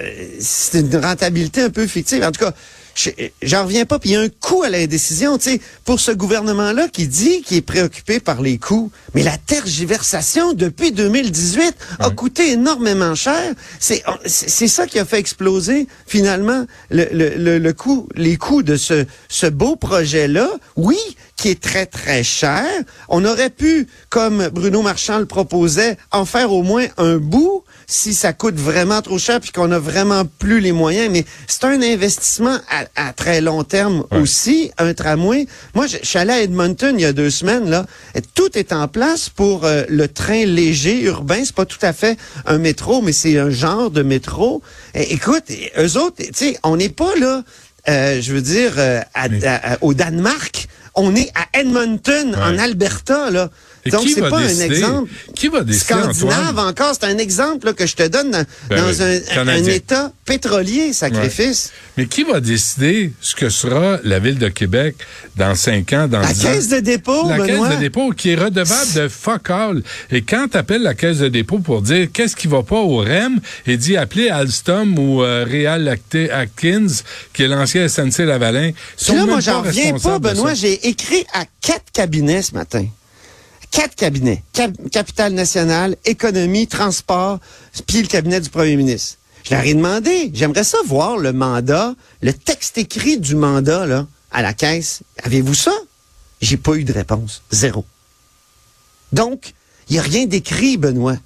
c'est 0.41 0.81
une 0.81 0.97
rentabilité 0.97 1.63
un 1.63 1.71
peu 1.71 1.87
fictive. 1.87 2.23
En 2.23 2.31
tout 2.31 2.45
cas, 2.45 2.53
j'en 3.43 3.65
reviens 3.65 3.85
pas. 3.85 3.99
Puis 3.99 4.11
il 4.11 4.13
y 4.13 4.17
a 4.17 4.21
un 4.21 4.29
coût 4.29 4.63
à 4.63 4.71
la 4.71 4.87
décision, 4.87 5.39
tu 5.39 5.51
sais, 5.51 5.61
pour 5.85 6.01
ce 6.01 6.11
gouvernement-là 6.13 6.89
qui 6.89 7.07
dit 7.09 7.43
qu'il 7.43 7.57
est 7.57 7.63
préoccupé 7.63 8.21
par 8.21 8.43
les 8.43 8.59
coûts. 8.59 8.91
Mais 9.15 9.23
la 9.23 9.37
tergiversation 9.39 10.53
depuis 10.53 10.93
2018 10.93 11.75
a 12.01 12.11
coûté 12.11 12.53
énormément 12.53 13.15
cher. 13.15 13.55
C'est 13.81 14.03
c'est 14.27 14.49
c'est 14.49 14.67
ça 14.69 14.87
qui 14.87 14.99
a 14.99 15.05
fait 15.05 15.19
exploser 15.19 15.87
finalement 16.07 16.67
le, 16.91 17.07
le, 17.13 17.37
le, 17.37 17.59
le 17.59 17.73
coût, 17.73 18.09
les 18.17 18.37
coûts 18.37 18.63
de 18.63 18.77
ce, 18.77 19.07
ce 19.29 19.47
beau 19.47 19.77
projet-là. 19.77 20.49
Oui, 20.77 20.99
qui 21.37 21.49
est 21.49 21.61
très 21.61 21.87
très 21.87 22.25
cher. 22.25 22.67
On 23.09 23.25
aurait 23.25 23.51
pu, 23.51 23.87
comme 24.11 24.49
Bruno 24.49 24.83
Marchand 24.83 25.19
le 25.19 25.27
proposait, 25.27 25.97
en 26.11 26.25
faire 26.25 26.53
au 26.53 26.63
moins 26.63 26.87
un 26.99 27.17
bout 27.17 27.63
si 27.91 28.13
ça 28.13 28.35
coûte 28.35 28.57
vraiment 28.57 29.01
trop 29.01 29.19
cher 29.19 29.41
puis 29.41 29.51
qu'on 29.51 29.73
a 29.73 29.79
vraiment 29.79 30.25
plus 30.39 30.61
les 30.61 30.73
moyens. 30.73 31.09
Mais 31.11 31.25
c'est 31.47 31.65
un 31.65 31.81
investissement 31.81 32.59
à, 32.71 33.09
à 33.09 33.13
très 33.15 33.41
long 33.41 33.65
terme 33.65 34.05
aussi, 34.11 34.71
un 34.77 34.93
tramway. 34.93 35.47
Moi, 35.75 35.87
je, 35.87 35.97
je 36.03 36.07
suis 36.07 36.19
allé 36.19 36.33
à 36.33 36.41
Edmonton 36.43 36.95
il 36.99 37.01
y 37.03 37.07
a 37.07 37.15
deux 37.15 37.31
semaines 37.31 37.69
là. 37.71 37.87
Et 38.15 38.21
tout 38.21 38.57
est 38.59 38.73
en 38.75 38.89
place 38.89 39.31
pour 39.31 39.65
euh, 39.65 39.85
le 39.89 40.07
train 40.07 40.45
léger 40.45 41.01
urbain. 41.03 41.41
C'est 41.43 41.55
pas 41.55 41.65
tout 41.65 41.79
à 41.81 41.95
fait 41.95 42.19
un 42.45 42.59
métro, 42.59 43.01
mais 43.01 43.13
c'est 43.13 43.39
un 43.39 43.49
genre 43.51 43.91
de 43.91 44.03
métro. 44.03 44.63
Et, 44.95 45.15
écoute, 45.15 45.45
eux 45.79 45.97
autres, 45.97 46.17
tu 46.19 46.29
sais, 46.35 46.59
on 46.63 46.77
n'est 46.77 46.91
pas 46.91 47.15
là. 47.19 47.43
euh, 47.89 48.21
je 48.21 48.35
veux 48.35 48.43
dire, 48.43 48.75
euh, 48.77 49.01
à- 49.15 49.29
à- 49.47 49.79
au 49.81 49.95
Danemark, 49.95 50.67
on 50.95 51.17
est 51.17 51.31
à 51.35 51.59
Edmonton, 51.59 52.35
en. 52.37 52.59
Alberta, 52.59 53.31
là. 53.31 53.49
Donc, 53.91 54.07
c'est 54.09 54.21
pas 54.21 54.43
décider? 54.43 54.63
un 54.63 54.67
exemple 54.67 55.11
Qui 55.35 55.49
va 55.49 55.61
décider, 55.63 55.85
scandinave 55.95 56.49
Antoine? 56.59 56.69
encore? 56.69 56.93
C'est 57.01 57.07
un 57.07 57.19
exemple 57.19 57.67
là, 57.67 57.73
que 57.73 57.87
je 57.87 57.97
te 57.97 58.07
donne 58.09 58.31
dans, 58.31 58.45
Ben 58.69 58.83
dans 58.83 59.03
un. 59.03 59.65
État 59.69 60.13
pétrolier, 60.25 60.93
sacrifice. 60.93 61.71
Mais 61.97 62.07
qui 62.07 62.23
va 62.23 62.41
décider 62.41 63.13
ce 63.21 63.35
que 63.35 63.49
sera 63.49 63.99
la 64.05 64.19
Ville 64.19 64.39
de 64.39 64.49
Québec 64.49 64.95
dans 65.37 65.55
5 65.55 65.93
ans, 65.95 66.07
dans 66.09 66.21
La 66.21 66.33
10 66.33 66.47
ans? 66.47 66.49
caisse 66.53 66.69
de 66.69 66.81
dépôt, 66.81 67.29
La 67.29 67.39
Benoît. 67.39 67.47
caisse 67.69 67.77
de 67.77 67.81
dépôt 67.81 68.11
qui 68.11 68.31
est 68.31 68.35
redevable 68.37 68.93
de 68.95 69.09
fuck 69.09 69.51
all. 69.51 69.83
Et 70.11 70.23
quand 70.23 70.49
tu 70.51 70.57
appelles 70.57 70.83
la 70.83 70.95
caisse 70.95 71.19
de 71.19 71.29
dépôt 71.29 71.59
pour 71.59 71.83
dire 71.83 72.09
qu'est-ce 72.13 72.37
qui 72.37 72.47
va 72.47 72.63
pas 72.63 72.77
au 72.77 72.99
REM, 72.99 73.41
et 73.67 73.77
dit 73.77 73.97
appeler 73.97 74.29
Alstom 74.29 74.99
ou 74.99 75.23
euh, 75.23 75.45
Real 75.49 75.89
Atkins, 75.89 76.87
qui 77.33 77.43
est 77.45 77.49
l'ancien 77.49 77.89
SNC 77.89 78.19
Lavalin. 78.25 78.71
sont 78.97 79.15
là, 79.15 79.21
même 79.21 79.31
moi, 79.31 79.41
j'en 79.41 79.63
reviens 79.63 79.99
pas, 79.99 80.19
Benoît. 80.19 80.55
J'ai 80.55 80.89
écrit 80.89 81.25
à 81.33 81.45
quatre 81.61 81.91
cabinets 81.93 82.43
ce 82.43 82.55
matin. 82.55 82.87
Quatre 83.71 83.95
cabinets. 83.95 84.43
Cap- 84.53 84.73
Capital 84.91 85.33
national, 85.35 85.97
économie, 86.05 86.67
transport, 86.67 87.39
puis 87.87 88.03
le 88.03 88.09
cabinet 88.09 88.41
du 88.41 88.49
premier 88.51 88.77
ministre. 88.77 89.17
Je 89.45 89.55
leur 89.55 89.65
ai 89.65 89.75
demandé, 89.75 90.31
j'aimerais 90.35 90.65
ça 90.65 90.79
voir 90.87 91.17
le 91.17 91.33
mandat, 91.33 91.95
le 92.23 92.33
texte 92.33 92.77
écrit 92.79 93.19
du 93.19 93.35
mandat, 93.35 93.87
là, 93.87 94.07
à 94.31 94.43
la 94.43 94.53
caisse. 94.53 95.01
Avez-vous 95.23 95.55
ça? 95.55 95.73
J'ai 96.41 96.57
pas 96.57 96.75
eu 96.75 96.85
de 96.85 96.93
réponse. 96.93 97.43
Zéro. 97.51 97.85
Donc, 99.13 99.55
il 99.89 99.95
n'y 99.95 99.99
a 99.99 100.03
rien 100.03 100.27
d'écrit, 100.27 100.77
Benoît. 100.77 101.17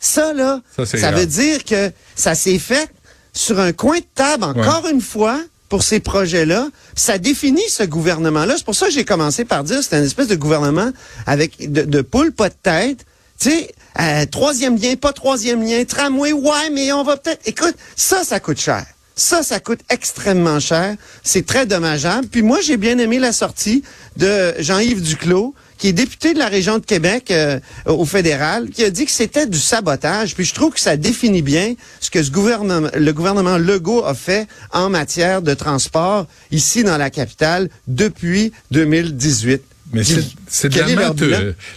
Ça, 0.00 0.32
là, 0.34 0.60
Ça, 1.00 1.10
veut 1.18 1.26
dire 1.26 1.64
que 1.64 1.90
ça 2.14 2.34
s'est 2.34 2.58
fait 2.58 2.88
sur 3.32 3.58
un 3.58 3.72
coin 3.72 3.98
de 3.98 4.04
table, 4.14 4.44
encore 4.44 4.86
une 4.88 5.00
fois, 5.00 5.40
pour 5.68 5.82
ces 5.82 6.00
projets-là. 6.00 6.68
Ça 6.94 7.18
définit 7.18 7.68
ce 7.68 7.82
gouvernement-là. 7.82 8.54
C'est 8.56 8.64
pour 8.64 8.74
ça 8.74 8.86
que 8.86 8.92
j'ai 8.92 9.04
commencé 9.04 9.44
par 9.44 9.64
dire 9.64 9.82
c'est 9.82 9.96
un 9.96 10.02
espèce 10.02 10.28
de 10.28 10.36
gouvernement 10.36 10.90
avec 11.26 11.72
de, 11.72 11.82
de 11.82 12.00
poule, 12.02 12.32
pas 12.32 12.48
de 12.48 12.54
tête. 12.62 13.04
Tu 13.40 13.50
sais, 13.50 13.74
euh, 14.00 14.26
troisième 14.26 14.76
lien, 14.76 14.94
pas 14.96 15.12
troisième 15.12 15.62
lien, 15.62 15.84
tramway, 15.84 16.32
ouais, 16.32 16.70
mais 16.72 16.92
on 16.92 17.02
va 17.02 17.16
peut-être... 17.16 17.42
Écoute, 17.46 17.74
ça, 17.96 18.24
ça 18.24 18.40
coûte 18.40 18.60
cher. 18.60 18.84
Ça, 19.16 19.42
ça 19.42 19.60
coûte 19.60 19.80
extrêmement 19.90 20.58
cher. 20.58 20.96
C'est 21.22 21.46
très 21.46 21.66
dommageable. 21.66 22.26
Puis 22.26 22.42
moi, 22.42 22.60
j'ai 22.60 22.76
bien 22.76 22.98
aimé 22.98 23.18
la 23.18 23.32
sortie 23.32 23.84
de 24.16 24.54
Jean-Yves 24.58 25.02
Duclos, 25.02 25.54
qui 25.78 25.88
est 25.88 25.92
député 25.92 26.34
de 26.34 26.38
la 26.38 26.48
région 26.48 26.78
de 26.78 26.84
Québec 26.86 27.30
euh, 27.30 27.58
au 27.86 28.04
fédéral, 28.04 28.70
qui 28.70 28.84
a 28.84 28.90
dit 28.90 29.04
que 29.04 29.10
c'était 29.10 29.46
du 29.46 29.58
sabotage. 29.58 30.34
Puis 30.34 30.44
je 30.44 30.54
trouve 30.54 30.72
que 30.72 30.80
ça 30.80 30.96
définit 30.96 31.42
bien 31.42 31.74
ce 32.00 32.10
que 32.10 32.22
ce 32.22 32.30
gouvernement, 32.30 32.88
le 32.94 33.12
gouvernement 33.12 33.58
Legault 33.58 34.04
a 34.04 34.14
fait 34.14 34.46
en 34.72 34.90
matière 34.90 35.42
de 35.42 35.54
transport 35.54 36.26
ici 36.50 36.84
dans 36.84 36.96
la 36.96 37.10
capitale 37.10 37.68
depuis 37.88 38.52
2018. 38.70 39.62
Mais 39.92 40.02
c'est 40.48 40.68
de 40.68 40.78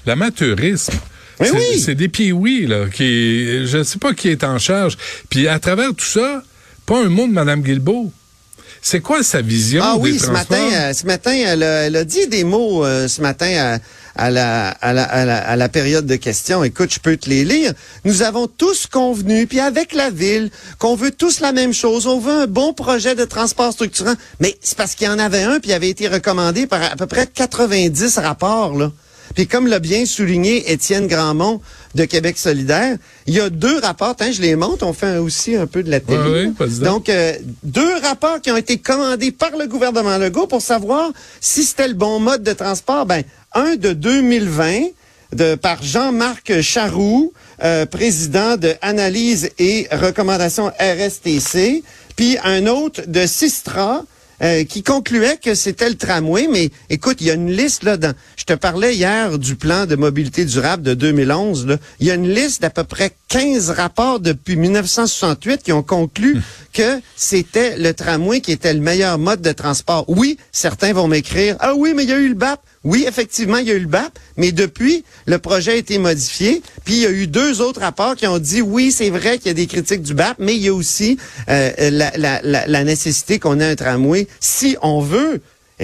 l'amateurisme. 0.06 0.94
C'est- 1.40 1.52
oui. 1.52 1.80
C'est 1.80 1.94
des 1.96 2.08
pieds 2.08 2.32
oui 2.32 2.66
là 2.68 2.86
qui 2.92 3.68
je 3.68 3.78
ne 3.78 3.84
sais 3.84 4.00
pas 4.00 4.14
qui 4.14 4.30
est 4.30 4.44
en 4.44 4.58
charge. 4.58 4.98
Puis 5.30 5.48
à 5.48 5.60
travers 5.60 5.94
tout 5.94 6.06
ça, 6.06 6.42
pas 6.86 7.00
un 7.04 7.10
mot 7.10 7.28
de 7.28 7.32
Mme 7.34 7.62
Guilbeault. 7.62 8.12
C'est 8.82 9.02
quoi 9.02 9.24
sa 9.24 9.42
vision 9.42 9.82
Ah 9.84 9.96
des 9.96 10.02
oui, 10.02 10.20
ce 10.20 10.28
matin, 10.28 10.62
euh, 10.72 10.94
ce 10.94 11.06
matin, 11.06 11.32
elle 11.34 11.64
a, 11.64 11.84
elle 11.86 11.96
a 11.96 12.04
dit 12.04 12.28
des 12.28 12.44
mots 12.44 12.86
euh, 12.86 13.08
ce 13.08 13.22
matin 13.22 13.80
à, 14.16 14.24
à 14.26 14.30
la, 14.30 14.70
à, 14.70 14.94
la, 14.94 15.04
à, 15.04 15.26
la, 15.26 15.38
à 15.38 15.56
la 15.56 15.70
période 15.70 16.06
de 16.06 16.16
questions. 16.16 16.64
Écoute, 16.64 16.94
je 16.94 17.00
peux 17.00 17.18
te 17.18 17.30
les 17.30 17.44
lire. 17.44 17.74
Nous 18.06 18.22
avons 18.22 18.48
tous 18.48 18.88
convenu, 18.88 19.48
puis 19.48 19.60
avec 19.60 19.94
la 19.94 20.10
ville, 20.10 20.50
qu'on 20.80 20.96
veut 20.96 21.12
tous 21.12 21.40
la 21.40 21.52
même 21.52 21.74
chose. 21.74 22.08
On 22.08 22.20
veut 22.20 22.44
un 22.44 22.48
bon 22.48 22.74
projet 22.74 23.16
de 23.16 23.26
transport 23.26 23.74
structurant. 23.74 24.16
Mais 24.40 24.58
c'est 24.62 24.78
parce 24.78 24.96
qu'il 24.96 25.08
y 25.08 25.10
en 25.10 25.20
avait 25.20 25.44
un, 25.44 25.60
puis 25.60 25.72
il 25.72 25.74
avait 25.74 25.90
été 25.90 26.08
recommandé 26.08 26.68
par 26.68 26.82
à 26.84 26.96
peu 26.96 27.08
près 27.08 27.28
90 27.28 28.18
rapports, 28.20 28.78
là. 28.78 28.92
Puis 29.36 29.48
comme 29.48 29.68
l'a 29.68 29.80
bien 29.80 30.06
souligné 30.06 30.72
Étienne 30.72 31.08
Grandmont 31.08 31.62
de 31.96 32.06
Québec 32.06 32.38
solidaire, 32.38 32.98
il 33.26 33.34
y 33.34 33.40
a 33.40 33.50
deux 33.50 33.80
rapports, 33.80 34.16
hein, 34.20 34.32
je 34.32 34.42
les 34.42 34.56
montre, 34.56 34.86
on 34.86 34.94
fait 34.94 35.18
aussi 35.18 35.56
un 35.56 35.68
peu 35.68 35.84
de 35.84 35.90
la 35.90 36.00
télé. 36.00 36.18
Ouais, 36.20 36.68
donc. 36.82 36.98
Donc, 36.98 37.10
euh, 37.10 37.34
deux 37.64 37.96
rapports 38.00 38.42
qui 38.42 38.50
ont 38.50 38.58
été 38.58 38.78
commandés 38.78 39.32
par 39.32 39.52
le 39.56 39.68
gouvernement 39.68 40.18
Legault 40.18 40.48
pour 40.48 40.62
savoir 40.62 41.12
si 41.42 41.64
c'était 41.64 41.88
le 41.88 41.94
bon 41.94 42.20
mode 42.20 42.42
de 42.42 42.54
transport. 42.54 43.06
Ben, 43.06 43.24
un 43.54 43.76
de 43.76 43.94
2020 43.94 44.88
de, 45.34 45.56
par 45.56 45.84
Jean-Marc 45.84 46.62
Charroux, 46.62 47.34
euh, 47.64 47.86
président 47.86 48.58
de 48.58 48.74
Analyse 48.82 49.52
et 49.60 49.88
Recommandations 49.92 50.72
RSTC, 50.80 51.84
puis 52.16 52.38
un 52.44 52.66
autre 52.66 53.02
de 53.08 53.26
Sistra, 53.26 54.04
euh, 54.42 54.64
qui 54.64 54.84
concluait 54.84 55.38
que 55.38 55.56
c'était 55.56 55.90
le 55.90 55.96
tramway, 55.96 56.48
mais 56.52 56.70
écoute, 56.90 57.18
il 57.22 57.28
y 57.28 57.32
a 57.32 57.34
une 57.34 57.52
liste 57.52 57.84
là. 57.84 57.98
Dans, 57.98 58.14
je 58.36 58.44
te 58.44 58.54
parlais 58.54 58.96
hier 58.96 59.40
du 59.40 59.56
plan 59.56 59.86
de 59.86 59.96
mobilité 59.96 60.46
durable 60.46 60.84
de 60.84 60.94
2011. 60.94 61.68
Là. 61.68 61.78
Il 62.00 62.08
y 62.08 62.12
a 62.12 62.16
une 62.16 62.30
liste 62.30 62.62
d'à 62.62 62.70
peu 62.70 62.84
près 62.84 63.12
15 63.30 63.72
rapports 63.72 64.20
depuis 64.20 64.56
1968 64.56 65.64
qui 65.64 65.72
ont 65.72 65.84
conclu 65.84 66.42
que 66.74 67.00
c'était 67.16 67.78
le 67.78 67.94
tramway 67.94 68.42
qui 68.42 68.52
était 68.52 68.74
le 68.74 68.80
meilleur 68.80 69.18
mode 69.18 69.42
de 69.42 69.52
transport. 69.52 70.06
Oui, 70.08 70.38
certains 70.52 70.94
vont 70.94 71.08
m'écrire 71.08 71.56
ah 71.60 71.74
oui, 71.76 71.94
mais 71.96 72.04
il 72.04 72.10
y 72.10 72.14
a 72.14 72.20
eu 72.20 72.30
le 72.30 72.36
BAP. 72.36 72.60
Oui, 72.88 73.04
effectivement, 73.06 73.58
il 73.58 73.68
y 73.68 73.72
a 73.72 73.74
eu 73.74 73.82
le 73.82 73.88
BAP, 73.88 74.18
mais 74.38 74.54
depuis, 74.54 75.04
le 75.26 75.40
projet 75.40 75.74
a 75.74 75.76
été 75.76 75.98
modifié. 75.98 76.62
Puis 76.86 76.94
il 76.94 77.02
y 77.02 77.06
a 77.06 77.12
eu 77.12 77.28
deux 77.28 77.60
autres 77.60 77.82
rapports 77.82 78.16
qui 78.16 78.26
ont 78.28 78.40
dit 78.40 78.62
oui, 78.62 78.94
c'est 78.94 79.10
vrai 79.10 79.40
qu'il 79.40 79.48
y 79.48 79.50
a 79.50 79.54
des 79.56 79.68
critiques 79.68 80.04
du 80.04 80.14
BAP, 80.14 80.38
mais 80.40 80.56
il 80.56 80.62
y 80.62 80.70
a 80.70 80.74
aussi 80.74 81.18
euh, 81.50 81.72
la, 81.92 82.14
la, 82.16 82.40
la, 82.44 82.66
la 82.66 82.84
nécessité 82.86 83.40
qu'on 83.40 83.60
ait 83.60 83.72
un 83.72 83.76
tramway 83.76 84.26
si 84.40 84.78
on 84.82 85.02
veut. 85.02 85.42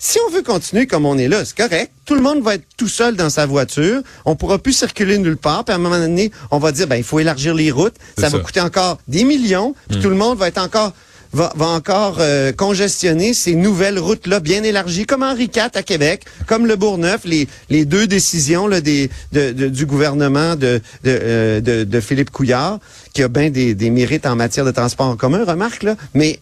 Si 0.00 0.18
on 0.26 0.30
veut 0.30 0.42
continuer 0.42 0.86
comme 0.86 1.04
on 1.06 1.18
est 1.18 1.28
là, 1.28 1.44
c'est 1.44 1.56
correct. 1.56 1.92
Tout 2.06 2.14
le 2.14 2.20
monde 2.20 2.40
va 2.42 2.54
être 2.54 2.64
tout 2.76 2.88
seul 2.88 3.14
dans 3.14 3.30
sa 3.30 3.46
voiture. 3.46 4.00
On 4.24 4.36
pourra 4.36 4.58
plus 4.58 4.72
circuler 4.72 5.18
nulle 5.18 5.36
part. 5.36 5.64
Puis 5.64 5.72
à 5.72 5.76
un 5.76 5.80
moment 5.80 5.98
donné, 5.98 6.30
on 6.50 6.58
va 6.58 6.72
dire, 6.72 6.86
ben 6.86 6.96
il 6.96 7.04
faut 7.04 7.18
élargir 7.18 7.54
les 7.54 7.70
routes. 7.70 7.96
Ça, 8.16 8.28
va 8.28 8.38
coûter 8.38 8.60
encore 8.60 8.98
des 9.06 9.24
millions. 9.24 9.74
Puis 9.90 10.00
tout 10.00 10.08
le 10.08 10.16
monde 10.16 10.38
va 10.38 10.48
être 10.48 10.58
encore 10.58 10.92
va, 11.32 11.52
va 11.56 11.66
encore 11.66 12.16
euh, 12.20 12.52
congestionner 12.52 13.34
ces 13.34 13.54
nouvelles 13.54 13.98
routes-là 13.98 14.40
bien 14.40 14.62
élargies, 14.62 15.06
comme 15.06 15.22
Henri 15.22 15.44
IV 15.54 15.70
à 15.74 15.82
Québec, 15.82 16.24
comme 16.46 16.66
le 16.66 16.76
Bourgneuf, 16.76 17.22
les, 17.24 17.48
les 17.70 17.84
deux 17.84 18.06
décisions 18.06 18.66
là, 18.66 18.80
des, 18.80 19.10
de, 19.32 19.52
de- 19.52 19.68
du 19.68 19.86
gouvernement 19.86 20.56
de, 20.56 20.80
de, 21.04 21.18
euh, 21.22 21.60
de, 21.60 21.84
de 21.84 22.00
Philippe 22.00 22.30
Couillard, 22.30 22.78
qui 23.12 23.22
a 23.22 23.28
bien 23.28 23.50
des, 23.50 23.74
des 23.74 23.90
mérites 23.90 24.26
en 24.26 24.36
matière 24.36 24.64
de 24.64 24.70
transport 24.70 25.06
en 25.06 25.16
commun, 25.16 25.44
remarque, 25.44 25.82
là, 25.82 25.96
mais 26.14 26.40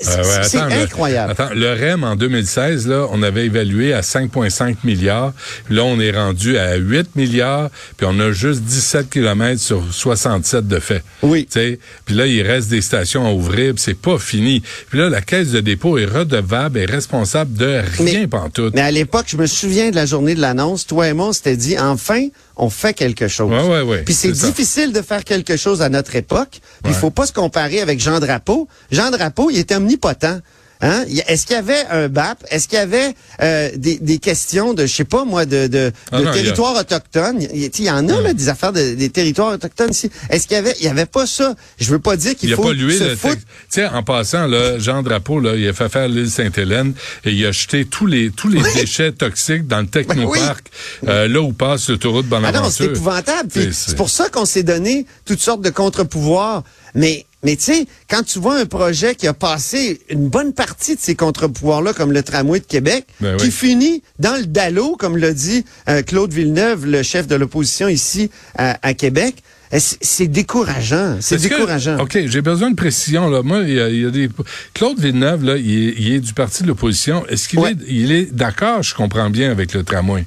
c'est 0.00 0.08
Euh, 0.18 0.22
ouais, 0.22 0.42
c'est 0.44 0.58
attends, 0.58 0.68
le- 0.74 0.82
incroyable. 0.82 1.32
attends, 1.32 1.54
le 1.54 1.72
REM 1.72 2.04
en 2.04 2.16
2016, 2.16 2.86
là, 2.88 3.06
on 3.10 3.22
avait 3.22 3.46
évalué 3.46 3.92
à 3.92 4.00
5,5 4.02 4.76
milliards. 4.84 5.32
Puis 5.66 5.74
là, 5.74 5.84
on 5.84 6.00
est 6.00 6.10
rendu 6.12 6.56
à 6.58 6.76
8 6.76 7.14
milliards. 7.16 7.70
Puis 7.96 8.06
on 8.08 8.18
a 8.20 8.32
juste 8.32 8.62
17 8.62 9.10
kilomètres 9.10 9.60
sur 9.60 9.82
67 9.92 10.66
de 10.66 10.78
fait. 10.80 11.02
Oui. 11.22 11.44
Tu 11.50 11.52
sais, 11.60 11.78
Puis 12.04 12.14
là, 12.14 12.26
il 12.26 12.42
reste 12.42 12.68
des 12.68 12.80
stations 12.80 13.26
à 13.26 13.32
ouvrir. 13.32 13.74
Puis 13.74 13.82
c'est 13.84 13.94
pas 14.00 14.18
fini. 14.18 14.62
Puis 14.88 14.98
là, 14.98 15.08
la 15.10 15.20
caisse 15.20 15.50
de 15.50 15.60
dépôt 15.60 15.98
est 15.98 16.06
redevable 16.06 16.78
et 16.78 16.86
responsable 16.86 17.54
de 17.54 17.80
rien 17.98 18.20
Mais- 18.20 18.26
pantoute. 18.26 18.74
Mais 18.74 18.80
à 18.80 18.90
l'époque, 18.90 19.26
je 19.28 19.36
me 19.36 19.46
souviens 19.46 19.90
de 19.90 19.96
la 19.96 20.06
journée 20.06 20.34
de 20.34 20.40
l'annonce. 20.40 20.86
Toi 20.86 21.08
et 21.08 21.12
moi, 21.12 21.28
on 21.28 21.32
s'était 21.32 21.56
dit, 21.56 21.78
enfin, 21.78 22.28
on 22.60 22.70
fait 22.70 22.94
quelque 22.94 23.26
chose. 23.26 23.50
Ouais, 23.50 23.68
ouais, 23.68 23.82
ouais, 23.82 24.02
Puis 24.02 24.14
c'est 24.14 24.34
ça. 24.34 24.46
difficile 24.46 24.92
de 24.92 25.02
faire 25.02 25.24
quelque 25.24 25.56
chose 25.56 25.82
à 25.82 25.88
notre 25.88 26.14
époque. 26.14 26.60
Puis 26.82 26.92
il 26.92 26.94
faut 26.94 27.10
pas 27.10 27.26
se 27.26 27.32
comparer 27.32 27.80
avec 27.80 28.00
Jean 28.00 28.20
Drapeau. 28.20 28.68
Jean 28.90 29.10
Drapeau, 29.10 29.50
il 29.50 29.58
était 29.58 29.76
omnipotent. 29.76 30.40
Hein? 30.82 31.04
A- 31.06 31.32
Est-ce 31.32 31.46
qu'il 31.46 31.56
y 31.56 31.58
avait 31.58 31.84
un 31.90 32.08
BAP? 32.08 32.44
Est-ce 32.50 32.68
qu'il 32.68 32.78
y 32.78 32.80
avait 32.80 33.14
euh, 33.42 33.70
des, 33.76 33.98
des 33.98 34.18
questions 34.18 34.72
de, 34.74 34.86
je 34.86 34.94
sais 34.94 35.04
pas 35.04 35.24
moi, 35.24 35.44
de, 35.46 35.66
de, 35.66 35.92
Ah 36.10 36.18
de 36.20 36.24
non, 36.24 36.30
a- 36.30 36.34
territoires 36.34 36.76
autochtones? 36.76 37.42
Il 37.52 37.62
y, 37.62 37.66
il 37.66 37.84
y 37.84 37.90
en 37.90 38.08
a 38.08 38.20
là, 38.22 38.32
des 38.32 38.48
affaires 38.48 38.72
de, 38.72 38.94
des 38.94 39.10
territoires 39.10 39.52
autochtones 39.52 39.90
ici. 39.90 40.10
Est-ce 40.30 40.46
qu'il 40.46 40.54
y 40.56 40.58
avait, 40.58 40.74
il 40.80 40.86
y 40.86 40.88
avait 40.88 41.06
pas 41.06 41.26
ça? 41.26 41.54
Je 41.78 41.90
veux 41.90 41.98
pas 41.98 42.16
dire 42.16 42.32
Il 42.32 42.36
qu'il 42.36 42.52
a 42.52 42.56
faut 42.56 42.62
pas 42.64 42.72
lui 42.72 42.96
se 42.96 43.04
le 43.04 43.16
foutre 43.16 43.42
sais, 43.68 43.86
en 43.86 44.02
passant, 44.02 44.46
là, 44.46 44.78
Jean 44.78 45.02
Drapeau, 45.02 45.40
là, 45.40 45.54
il 45.56 45.68
a 45.68 45.72
fait 45.72 45.88
faire 45.88 46.08
l'île 46.08 46.30
Sainte-Hélène 46.30 46.94
et 47.24 47.32
il 47.32 47.44
a 47.46 47.52
jeté 47.52 47.84
tous 47.84 48.06
les 48.06 48.30
tous 48.30 48.48
les 48.48 48.62
déchets 48.74 49.12
toxiques 49.12 49.66
dans 49.66 49.80
le 49.80 49.86
technoparc, 49.90 50.64
euh, 51.08 51.28
là 51.28 51.40
où 51.42 51.52
passe 51.52 51.88
l'autoroute 51.90 52.26
Ah 52.28 52.36
Bonaventure. 52.36 52.62
non, 52.62 52.70
c'est 52.70 52.84
épouvantable. 52.86 53.50
C'est 53.72 53.96
pour 53.96 54.08
ça 54.10 54.28
qu'on 54.28 54.44
s'est 54.44 54.62
donné 54.62 55.06
toutes 55.26 55.40
sortes 55.40 55.60
de 55.62 55.70
contre-pouvoirs. 55.70 56.64
Mais, 56.94 57.26
mais 57.42 57.56
tu 57.56 57.62
sais, 57.64 57.86
quand 58.08 58.22
tu 58.22 58.38
vois 58.38 58.56
un 58.58 58.66
projet 58.66 59.14
qui 59.14 59.26
a 59.26 59.32
passé 59.32 60.00
une 60.10 60.28
bonne 60.28 60.52
partie 60.52 60.94
de 60.96 61.00
ces 61.00 61.14
contre-pouvoirs-là, 61.14 61.92
comme 61.94 62.12
le 62.12 62.22
tramway 62.22 62.60
de 62.60 62.64
Québec, 62.66 63.06
Ben 63.20 63.36
qui 63.38 63.46
oui. 63.46 63.50
finit 63.50 64.02
dans 64.18 64.36
le 64.36 64.44
dallo, 64.46 64.96
comme 64.96 65.16
l'a 65.16 65.32
dit 65.32 65.64
euh, 65.88 66.02
Claude 66.02 66.32
Villeneuve, 66.32 66.84
le 66.86 67.02
chef 67.02 67.26
de 67.26 67.34
l'opposition 67.36 67.88
ici 67.88 68.30
à, 68.58 68.78
à 68.86 68.92
Québec, 68.94 69.36
euh, 69.72 69.78
c'est 69.80 70.26
décourageant. 70.26 71.16
C'est 71.20 71.36
que- 71.36 71.42
décourageant. 71.48 71.98
OK, 72.00 72.18
j'ai 72.26 72.42
besoin 72.42 72.70
de 72.72 72.76
précision. 72.76 73.30
Là. 73.30 73.42
Moi, 73.42 73.60
il 73.60 73.74
y, 73.74 73.80
a, 73.80 73.88
il 73.88 74.00
y 74.02 74.04
a 74.04 74.10
des... 74.10 74.28
Claude 74.74 74.98
Villeneuve, 74.98 75.44
là, 75.44 75.56
il 75.56 75.88
est, 75.88 75.94
il 75.96 76.12
est 76.14 76.20
du 76.20 76.34
parti 76.34 76.62
de 76.64 76.68
l'opposition. 76.68 77.24
Est-ce 77.28 77.48
qu'il 77.48 77.58
Ouais. 77.60 77.70
est, 77.72 77.76
il 77.88 78.12
est 78.12 78.34
d'accord, 78.34 78.82
je 78.82 78.94
comprends 78.94 79.30
bien, 79.30 79.50
avec 79.50 79.72
le 79.72 79.82
tramway? 79.84 80.26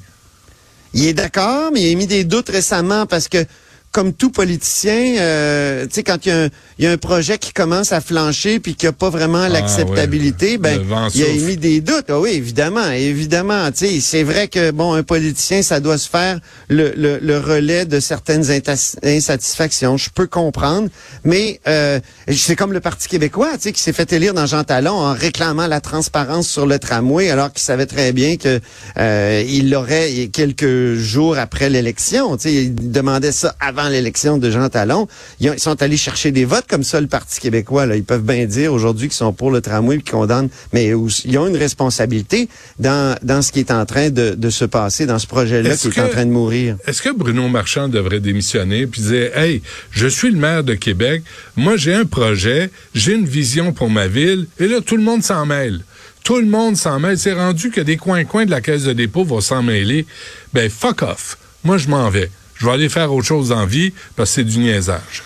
Il 0.96 1.06
est 1.06 1.14
d'accord, 1.14 1.72
mais 1.74 1.82
il 1.82 1.86
a 1.88 1.90
émis 1.90 2.08
des 2.08 2.24
doutes 2.24 2.50
récemment 2.50 3.06
parce 3.06 3.28
que, 3.28 3.44
comme 3.94 4.12
tout 4.12 4.32
politicien, 4.32 5.18
euh, 5.20 5.86
tu 5.86 5.94
sais, 5.94 6.04
quand 6.04 6.26
il 6.26 6.30
y, 6.30 6.32
a 6.32 6.42
un, 6.46 6.50
il 6.80 6.86
y 6.86 6.88
a 6.88 6.92
un 6.92 6.98
projet 6.98 7.38
qui 7.38 7.54
commence 7.54 7.92
à 7.92 8.02
flancher 8.02 8.60
puis 8.60 8.74
qui 8.74 8.88
a 8.88 8.92
pas 8.92 9.12
vraiment 9.12 9.48
l'acceptabilité, 9.48 10.54
ouais. 10.54 10.58
ben, 10.58 10.82
il 11.14 11.24
a 11.24 11.28
émis 11.28 11.58
des 11.58 11.80
doutes. 11.80 12.08
Ah 12.10 12.20
oui, 12.20 12.32
évidemment, 12.32 12.90
évidemment. 12.90 13.72
Tu 13.72 13.86
sais, 13.86 14.00
c'est 14.02 14.24
vrai 14.24 14.48
que 14.48 14.72
bon, 14.72 14.94
un 14.94 15.04
politicien, 15.04 15.62
ça 15.62 15.80
doit 15.80 16.00
se 16.00 16.10
faire 16.10 16.40
le, 16.70 16.92
le, 16.98 17.20
le 17.20 17.38
relais 17.38 17.86
de 17.86 18.00
certaines 18.00 18.46
insatisfactions. 19.04 19.96
Je 19.96 20.10
peux 20.10 20.26
comprendre, 20.26 20.90
mais 21.24 21.62
euh, 21.68 22.00
c'est 22.36 22.56
comme 22.56 22.74
le 22.74 22.80
Parti 22.80 23.08
québécois, 23.08 23.52
tu 23.54 23.62
sais, 23.62 23.72
qui 23.74 23.82
s'est 23.82 23.94
fait 23.94 24.12
élire 24.12 24.34
dans 24.34 24.48
Jean 24.48 24.64
Talon 24.64 24.94
en 24.96 25.14
réclamant 25.14 25.68
la 25.68 25.82
transparence 25.82 26.48
sur 26.48 26.66
le 26.66 26.80
tramway, 26.80 27.30
alors 27.30 27.54
qu'il 27.54 27.62
savait 27.62 27.86
très 27.86 28.12
bien 28.12 28.38
que 28.38 28.60
euh, 28.98 29.44
il 29.48 29.70
l'aurait 29.70 30.30
quelques 30.34 30.96
jours 30.96 31.38
après 31.38 31.70
l'élection. 31.70 32.38
Tu 32.38 32.50
sais, 32.50 32.54
il 32.56 32.92
demandait 32.92 33.32
ça 33.32 33.56
avant 33.60 33.83
l'élection 33.90 34.38
de 34.38 34.50
Jean 34.52 34.70
Talon. 34.70 35.08
Ils, 35.40 35.50
ont- 35.50 35.54
ils 35.54 35.60
sont 35.60 35.82
allés 35.82 35.98
chercher 35.98 36.32
des 36.32 36.46
votes 36.46 36.66
comme 36.70 36.84
ça, 36.84 37.00
le 37.02 37.08
Parti 37.08 37.40
québécois. 37.40 37.86
Là. 37.86 37.96
Ils 37.96 38.04
peuvent 38.04 38.24
bien 38.24 38.46
dire 38.46 38.74
aujourd'hui 38.74 39.08
qu'ils 39.08 39.16
sont 39.18 39.34
pour 39.34 39.52
le 39.52 39.62
tramway 39.62 39.96
et 39.96 40.02
qu'ils 40.02 40.12
condamnent, 40.12 40.50
mais 40.74 40.88
ils 41.26 41.38
ont 41.38 41.48
une 41.48 41.58
responsabilité 41.58 42.48
dans, 42.80 43.18
dans 43.24 43.42
ce 43.42 43.52
qui 43.52 43.60
est 43.60 43.72
en 43.72 43.86
train 43.86 44.10
de, 44.10 44.32
de 44.36 44.50
se 44.50 44.66
passer, 44.66 45.06
dans 45.06 45.20
ce 45.20 45.28
projet-là 45.28 45.76
qui 45.78 45.88
est 45.88 46.02
en 46.02 46.10
train 46.10 46.26
de 46.26 46.32
mourir. 46.32 46.78
Est-ce 46.88 47.02
que 47.02 47.10
Bruno 47.16 47.48
Marchand 47.50 47.88
devrait 47.90 48.20
démissionner 48.20 48.88
puis 48.88 49.02
dire 49.02 49.38
Hey, 49.38 49.62
je 49.92 50.08
suis 50.08 50.30
le 50.32 50.38
maire 50.38 50.64
de 50.64 50.74
Québec, 50.74 51.24
moi 51.56 51.78
j'ai 51.78 51.94
un 51.94 52.06
projet, 52.06 52.70
j'ai 52.96 53.14
une 53.14 53.26
vision 53.26 53.74
pour 53.74 53.90
ma 53.90 54.08
ville, 54.08 54.48
et 54.60 54.68
là 54.68 54.82
tout 54.82 54.98
le 54.98 55.04
monde 55.04 55.24
s'en 55.24 55.46
mêle. 55.46 55.82
Tout 56.24 56.38
le 56.40 56.46
monde 56.46 56.78
s'en 56.78 57.00
mêle. 57.02 57.18
C'est 57.18 57.34
rendu 57.34 57.70
que 57.70 57.82
des 57.82 57.98
coins-coins 57.98 58.46
de 58.46 58.52
la 58.52 58.62
caisse 58.62 58.84
de 58.84 58.94
dépôt 58.94 59.26
vont 59.26 59.42
s'en 59.42 59.62
mêler. 59.62 60.06
Ben 60.54 60.70
fuck 60.70 61.02
off. 61.02 61.38
Moi 61.66 61.78
je 61.78 61.90
m'en 61.90 62.10
vais. 62.10 62.30
Je 62.64 62.68
vais 62.70 62.76
aller 62.76 62.88
faire 62.88 63.14
autre 63.14 63.28
chose 63.28 63.52
en 63.52 63.66
vie 63.66 63.92
parce 64.16 64.30
que 64.30 64.36
c'est 64.36 64.44
du 64.46 64.58
niaisage. 64.58 65.22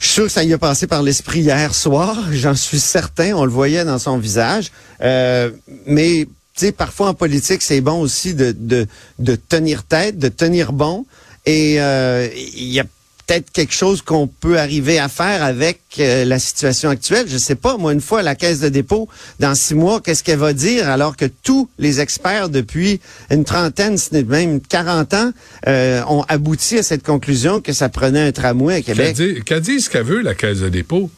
Je 0.00 0.06
suis 0.06 0.14
sûr 0.14 0.24
que 0.24 0.30
ça 0.30 0.42
y 0.42 0.54
a 0.54 0.58
passé 0.58 0.86
par 0.86 1.02
l'esprit 1.02 1.40
hier 1.40 1.74
soir, 1.74 2.16
j'en 2.32 2.54
suis 2.54 2.80
certain, 2.80 3.34
on 3.34 3.44
le 3.44 3.50
voyait 3.50 3.84
dans 3.84 3.98
son 3.98 4.16
visage. 4.16 4.72
Euh, 5.02 5.50
mais 5.84 6.26
tu 6.56 6.72
parfois 6.72 7.08
en 7.08 7.14
politique, 7.14 7.60
c'est 7.60 7.82
bon 7.82 8.00
aussi 8.00 8.32
de, 8.32 8.56
de, 8.58 9.36
tenir 9.36 9.82
tête, 9.82 10.18
de 10.18 10.28
tenir 10.28 10.72
bon. 10.72 11.04
Et 11.44 11.78
euh, 11.78 12.26
il 12.56 12.82
peut-être 13.26 13.50
quelque 13.52 13.72
chose 13.72 14.02
qu'on 14.02 14.26
peut 14.26 14.58
arriver 14.58 14.98
à 14.98 15.08
faire 15.08 15.42
avec 15.42 15.80
euh, 15.98 16.24
la 16.24 16.38
situation 16.38 16.90
actuelle. 16.90 17.26
Je 17.28 17.38
sais 17.38 17.54
pas, 17.54 17.76
moi, 17.76 17.92
une 17.92 18.00
fois 18.00 18.20
à 18.20 18.22
la 18.22 18.34
caisse 18.34 18.60
de 18.60 18.68
dépôt, 18.68 19.08
dans 19.40 19.54
six 19.54 19.74
mois, 19.74 20.00
qu'est-ce 20.00 20.22
qu'elle 20.24 20.38
va 20.38 20.52
dire 20.52 20.88
alors 20.88 21.16
que 21.16 21.26
tous 21.42 21.68
les 21.78 22.00
experts 22.00 22.48
depuis 22.48 23.00
une 23.30 23.44
trentaine, 23.44 23.96
ce 23.98 24.12
n'est 24.12 24.24
même 24.24 24.60
40 24.60 25.14
ans, 25.14 25.32
euh, 25.68 26.02
ont 26.08 26.24
abouti 26.28 26.78
à 26.78 26.82
cette 26.82 27.04
conclusion 27.04 27.60
que 27.60 27.72
ça 27.72 27.88
prenait 27.88 28.20
un 28.28 28.32
tramway 28.32 28.74
à 28.76 28.82
Qu'elle 28.82 28.96
Québec. 28.96 29.16
dit, 29.16 29.42
qu'elle 29.44 29.60
dit 29.60 29.80
ce 29.80 29.88
qu'elle 29.88 30.04
veut, 30.04 30.20
la 30.22 30.34
caisse 30.34 30.58
de 30.58 30.68
dépôt? 30.68 31.10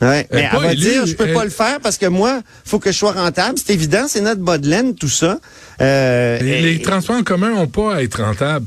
Ouais, 0.00 0.28
Elle 0.30 0.36
mais 0.36 0.48
elle 0.52 0.58
va 0.60 0.72
élue, 0.72 0.80
dire, 0.80 1.06
je 1.06 1.14
peux 1.14 1.26
elle- 1.26 1.34
pas 1.34 1.42
le 1.44 1.50
faire 1.50 1.80
parce 1.80 1.98
que 1.98 2.06
moi, 2.06 2.40
faut 2.64 2.78
que 2.78 2.92
je 2.92 2.96
sois 2.98 3.10
rentable. 3.12 3.58
C'est 3.58 3.72
évident, 3.74 4.04
c'est 4.06 4.20
notre 4.20 4.40
bas 4.42 4.56
de 4.58 4.68
laine, 4.68 4.94
tout 4.94 5.08
ça. 5.08 5.40
Euh, 5.80 6.38
Les, 6.40 6.50
et- 6.50 6.62
les 6.62 6.82
transports 6.82 7.16
en 7.16 7.24
commun 7.24 7.50
n'ont 7.54 7.66
pas 7.66 7.96
à 7.96 8.02
être 8.02 8.22
rentables. 8.22 8.66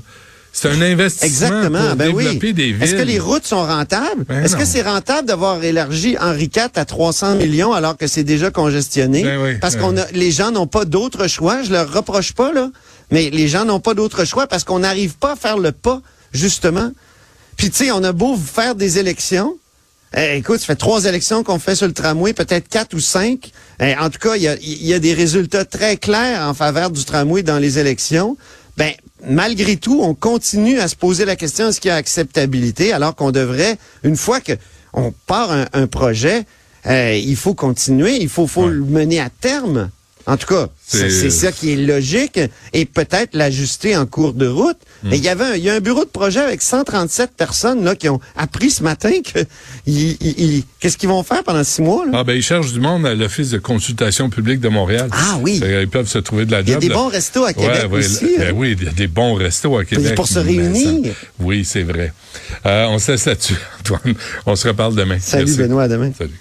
C'est 0.53 0.67
un 0.69 0.81
investissement 0.81 1.27
Exactement, 1.27 1.87
pour 1.87 1.95
ben 1.95 2.11
oui. 2.13 2.23
développer 2.25 2.53
des 2.53 2.73
villes. 2.73 2.83
Est-ce 2.83 2.95
que 2.95 3.01
les 3.01 3.19
routes 3.19 3.45
sont 3.45 3.63
rentables? 3.63 4.25
Ben 4.27 4.43
Est-ce 4.43 4.55
que 4.57 4.65
c'est 4.65 4.81
rentable 4.81 5.27
d'avoir 5.27 5.63
élargi 5.63 6.17
Henri 6.19 6.51
IV 6.53 6.69
à 6.75 6.85
300 6.85 7.35
millions 7.35 7.71
alors 7.73 7.95
que 7.95 8.05
c'est 8.07 8.23
déjà 8.25 8.51
congestionné? 8.51 9.23
Ben 9.23 9.41
oui, 9.41 9.57
parce 9.59 9.75
ben 9.75 9.81
qu'on 9.81 9.97
a, 9.97 10.05
les 10.11 10.31
gens 10.31 10.51
n'ont 10.51 10.67
pas 10.67 10.83
d'autre 10.85 11.27
choix. 11.27 11.63
Je 11.63 11.71
leur 11.71 11.91
reproche 11.91 12.33
pas, 12.33 12.51
là. 12.51 12.69
Mais 13.11 13.29
les 13.29 13.47
gens 13.47 13.65
n'ont 13.65 13.79
pas 13.79 13.93
d'autre 13.93 14.25
choix 14.25 14.45
parce 14.47 14.63
qu'on 14.63 14.79
n'arrive 14.79 15.15
pas 15.15 15.33
à 15.33 15.35
faire 15.35 15.57
le 15.57 15.71
pas, 15.71 16.01
justement. 16.33 16.91
Puis, 17.55 17.69
tu 17.69 17.85
sais, 17.85 17.91
on 17.91 18.03
a 18.03 18.11
beau 18.11 18.35
faire 18.35 18.75
des 18.75 18.99
élections. 18.99 19.55
Eh, 20.17 20.37
écoute, 20.37 20.59
ça 20.59 20.65
fait 20.65 20.75
trois 20.75 21.05
élections 21.05 21.43
qu'on 21.43 21.59
fait 21.59 21.75
sur 21.75 21.87
le 21.87 21.93
tramway, 21.93 22.33
peut-être 22.33 22.67
quatre 22.67 22.93
ou 22.93 22.99
cinq. 22.99 23.51
Eh, 23.79 23.95
en 23.95 24.09
tout 24.09 24.19
cas, 24.19 24.35
il 24.35 24.41
y 24.41 24.47
a, 24.49 24.55
il 24.61 24.85
y 24.85 24.93
a 24.93 24.99
des 24.99 25.13
résultats 25.13 25.63
très 25.63 25.95
clairs 25.95 26.41
en 26.45 26.53
faveur 26.53 26.91
du 26.91 27.05
tramway 27.05 27.43
dans 27.43 27.57
les 27.59 27.79
élections. 27.79 28.35
Ben, 28.77 28.91
malgré 29.27 29.77
tout, 29.77 29.99
on 30.01 30.13
continue 30.13 30.79
à 30.79 30.87
se 30.87 30.95
poser 30.95 31.25
la 31.25 31.35
question 31.35 31.67
est-ce 31.69 31.79
qu'il 31.81 31.89
y 31.89 31.91
a 31.91 31.95
acceptabilité, 31.95 32.93
alors 32.93 33.15
qu'on 33.15 33.31
devrait, 33.31 33.77
une 34.03 34.17
fois 34.17 34.39
que 34.41 34.53
on 34.93 35.13
part 35.27 35.51
un, 35.51 35.65
un 35.73 35.87
projet, 35.87 36.43
euh, 36.87 37.13
il 37.15 37.35
faut 37.35 37.53
continuer, 37.53 38.17
il 38.17 38.29
faut, 38.29 38.47
faut 38.47 38.63
Ouais. 38.65 38.71
le 38.71 38.83
mener 38.83 39.19
à 39.19 39.29
terme. 39.29 39.89
En 40.27 40.37
tout 40.37 40.47
cas, 40.47 40.67
C'est- 40.87 41.29
ça 41.29 41.51
qui 41.51 41.71
est 41.71 41.75
logique 41.77 42.39
et 42.73 42.85
peut-être 42.85 43.29
l'ajuster 43.33 43.95
en 43.97 44.05
cours 44.05 44.33
de 44.33 44.47
route. 44.47 44.77
Hmm. 45.03 45.09
Mais 45.09 45.17
il 45.17 45.23
y 45.23 45.29
avait 45.29 45.43
un, 45.45 45.55
il 45.55 45.63
y 45.63 45.69
a 45.69 45.73
un 45.73 45.79
bureau 45.79 46.03
de 46.05 46.09
projet 46.09 46.39
avec 46.41 46.61
137 46.61 47.31
personnes 47.35 47.83
là 47.83 47.95
qui 47.95 48.07
ont 48.09 48.19
appris 48.35 48.69
ce 48.69 48.83
matin 48.83 49.11
que 49.23 49.39
qu'est-ce 50.79 50.97
qu'ils 50.97 51.09
vont 51.09 51.23
faire 51.23 51.43
pendant 51.43 51.63
six 51.63 51.81
mois 51.81 52.05
là? 52.05 52.11
Ah 52.15 52.23
ben 52.23 52.33
ils 52.33 52.43
cherchent 52.43 52.73
du 52.73 52.79
monde 52.79 53.05
à 53.05 53.15
l'Office 53.15 53.49
de 53.49 53.57
consultation 53.57 54.29
publique 54.29 54.59
de 54.59 54.69
Montréal. 54.69 55.09
Ah 55.11 55.37
oui. 55.41 55.59
Ils 55.63 55.87
peuvent 55.89 56.07
se 56.07 56.19
trouver 56.19 56.45
de 56.45 56.51
la 56.51 56.59
job. 56.59 56.67
Il 56.67 56.71
y 56.71 56.75
a 56.75 56.79
des 56.79 56.87
là. 56.89 56.95
bons 56.95 57.07
restos 57.07 57.45
à 57.45 57.53
Québec 57.53 57.71
Ouais, 57.83 57.85
ouais, 57.85 57.99
aussi. 58.05 58.25
ben 58.37 58.47
hein? 58.49 58.53
oui, 58.55 58.75
il 58.79 58.85
y 58.85 58.87
a 58.89 58.91
des 58.91 59.07
bons 59.07 59.33
restos 59.33 59.77
à 59.77 59.85
Québec. 59.85 60.15
pour 60.15 60.27
se 60.27 60.39
réunir. 60.39 61.13
Oui, 61.39 61.65
c'est 61.65 61.83
vrai. 61.83 62.13
Euh, 62.65 62.85
on 62.89 62.99
se 62.99 63.11
laisse 63.13 63.25
là-dessus, 63.25 63.55
Antoine. 63.79 64.13
On 64.45 64.55
se 64.55 64.67
reparle 64.67 64.95
demain. 64.95 65.17
Salut 65.19 65.45
Merci. 65.45 65.59
Benoît, 65.61 65.83
à 65.83 65.87
demain. 65.87 66.11
Salut. 66.17 66.39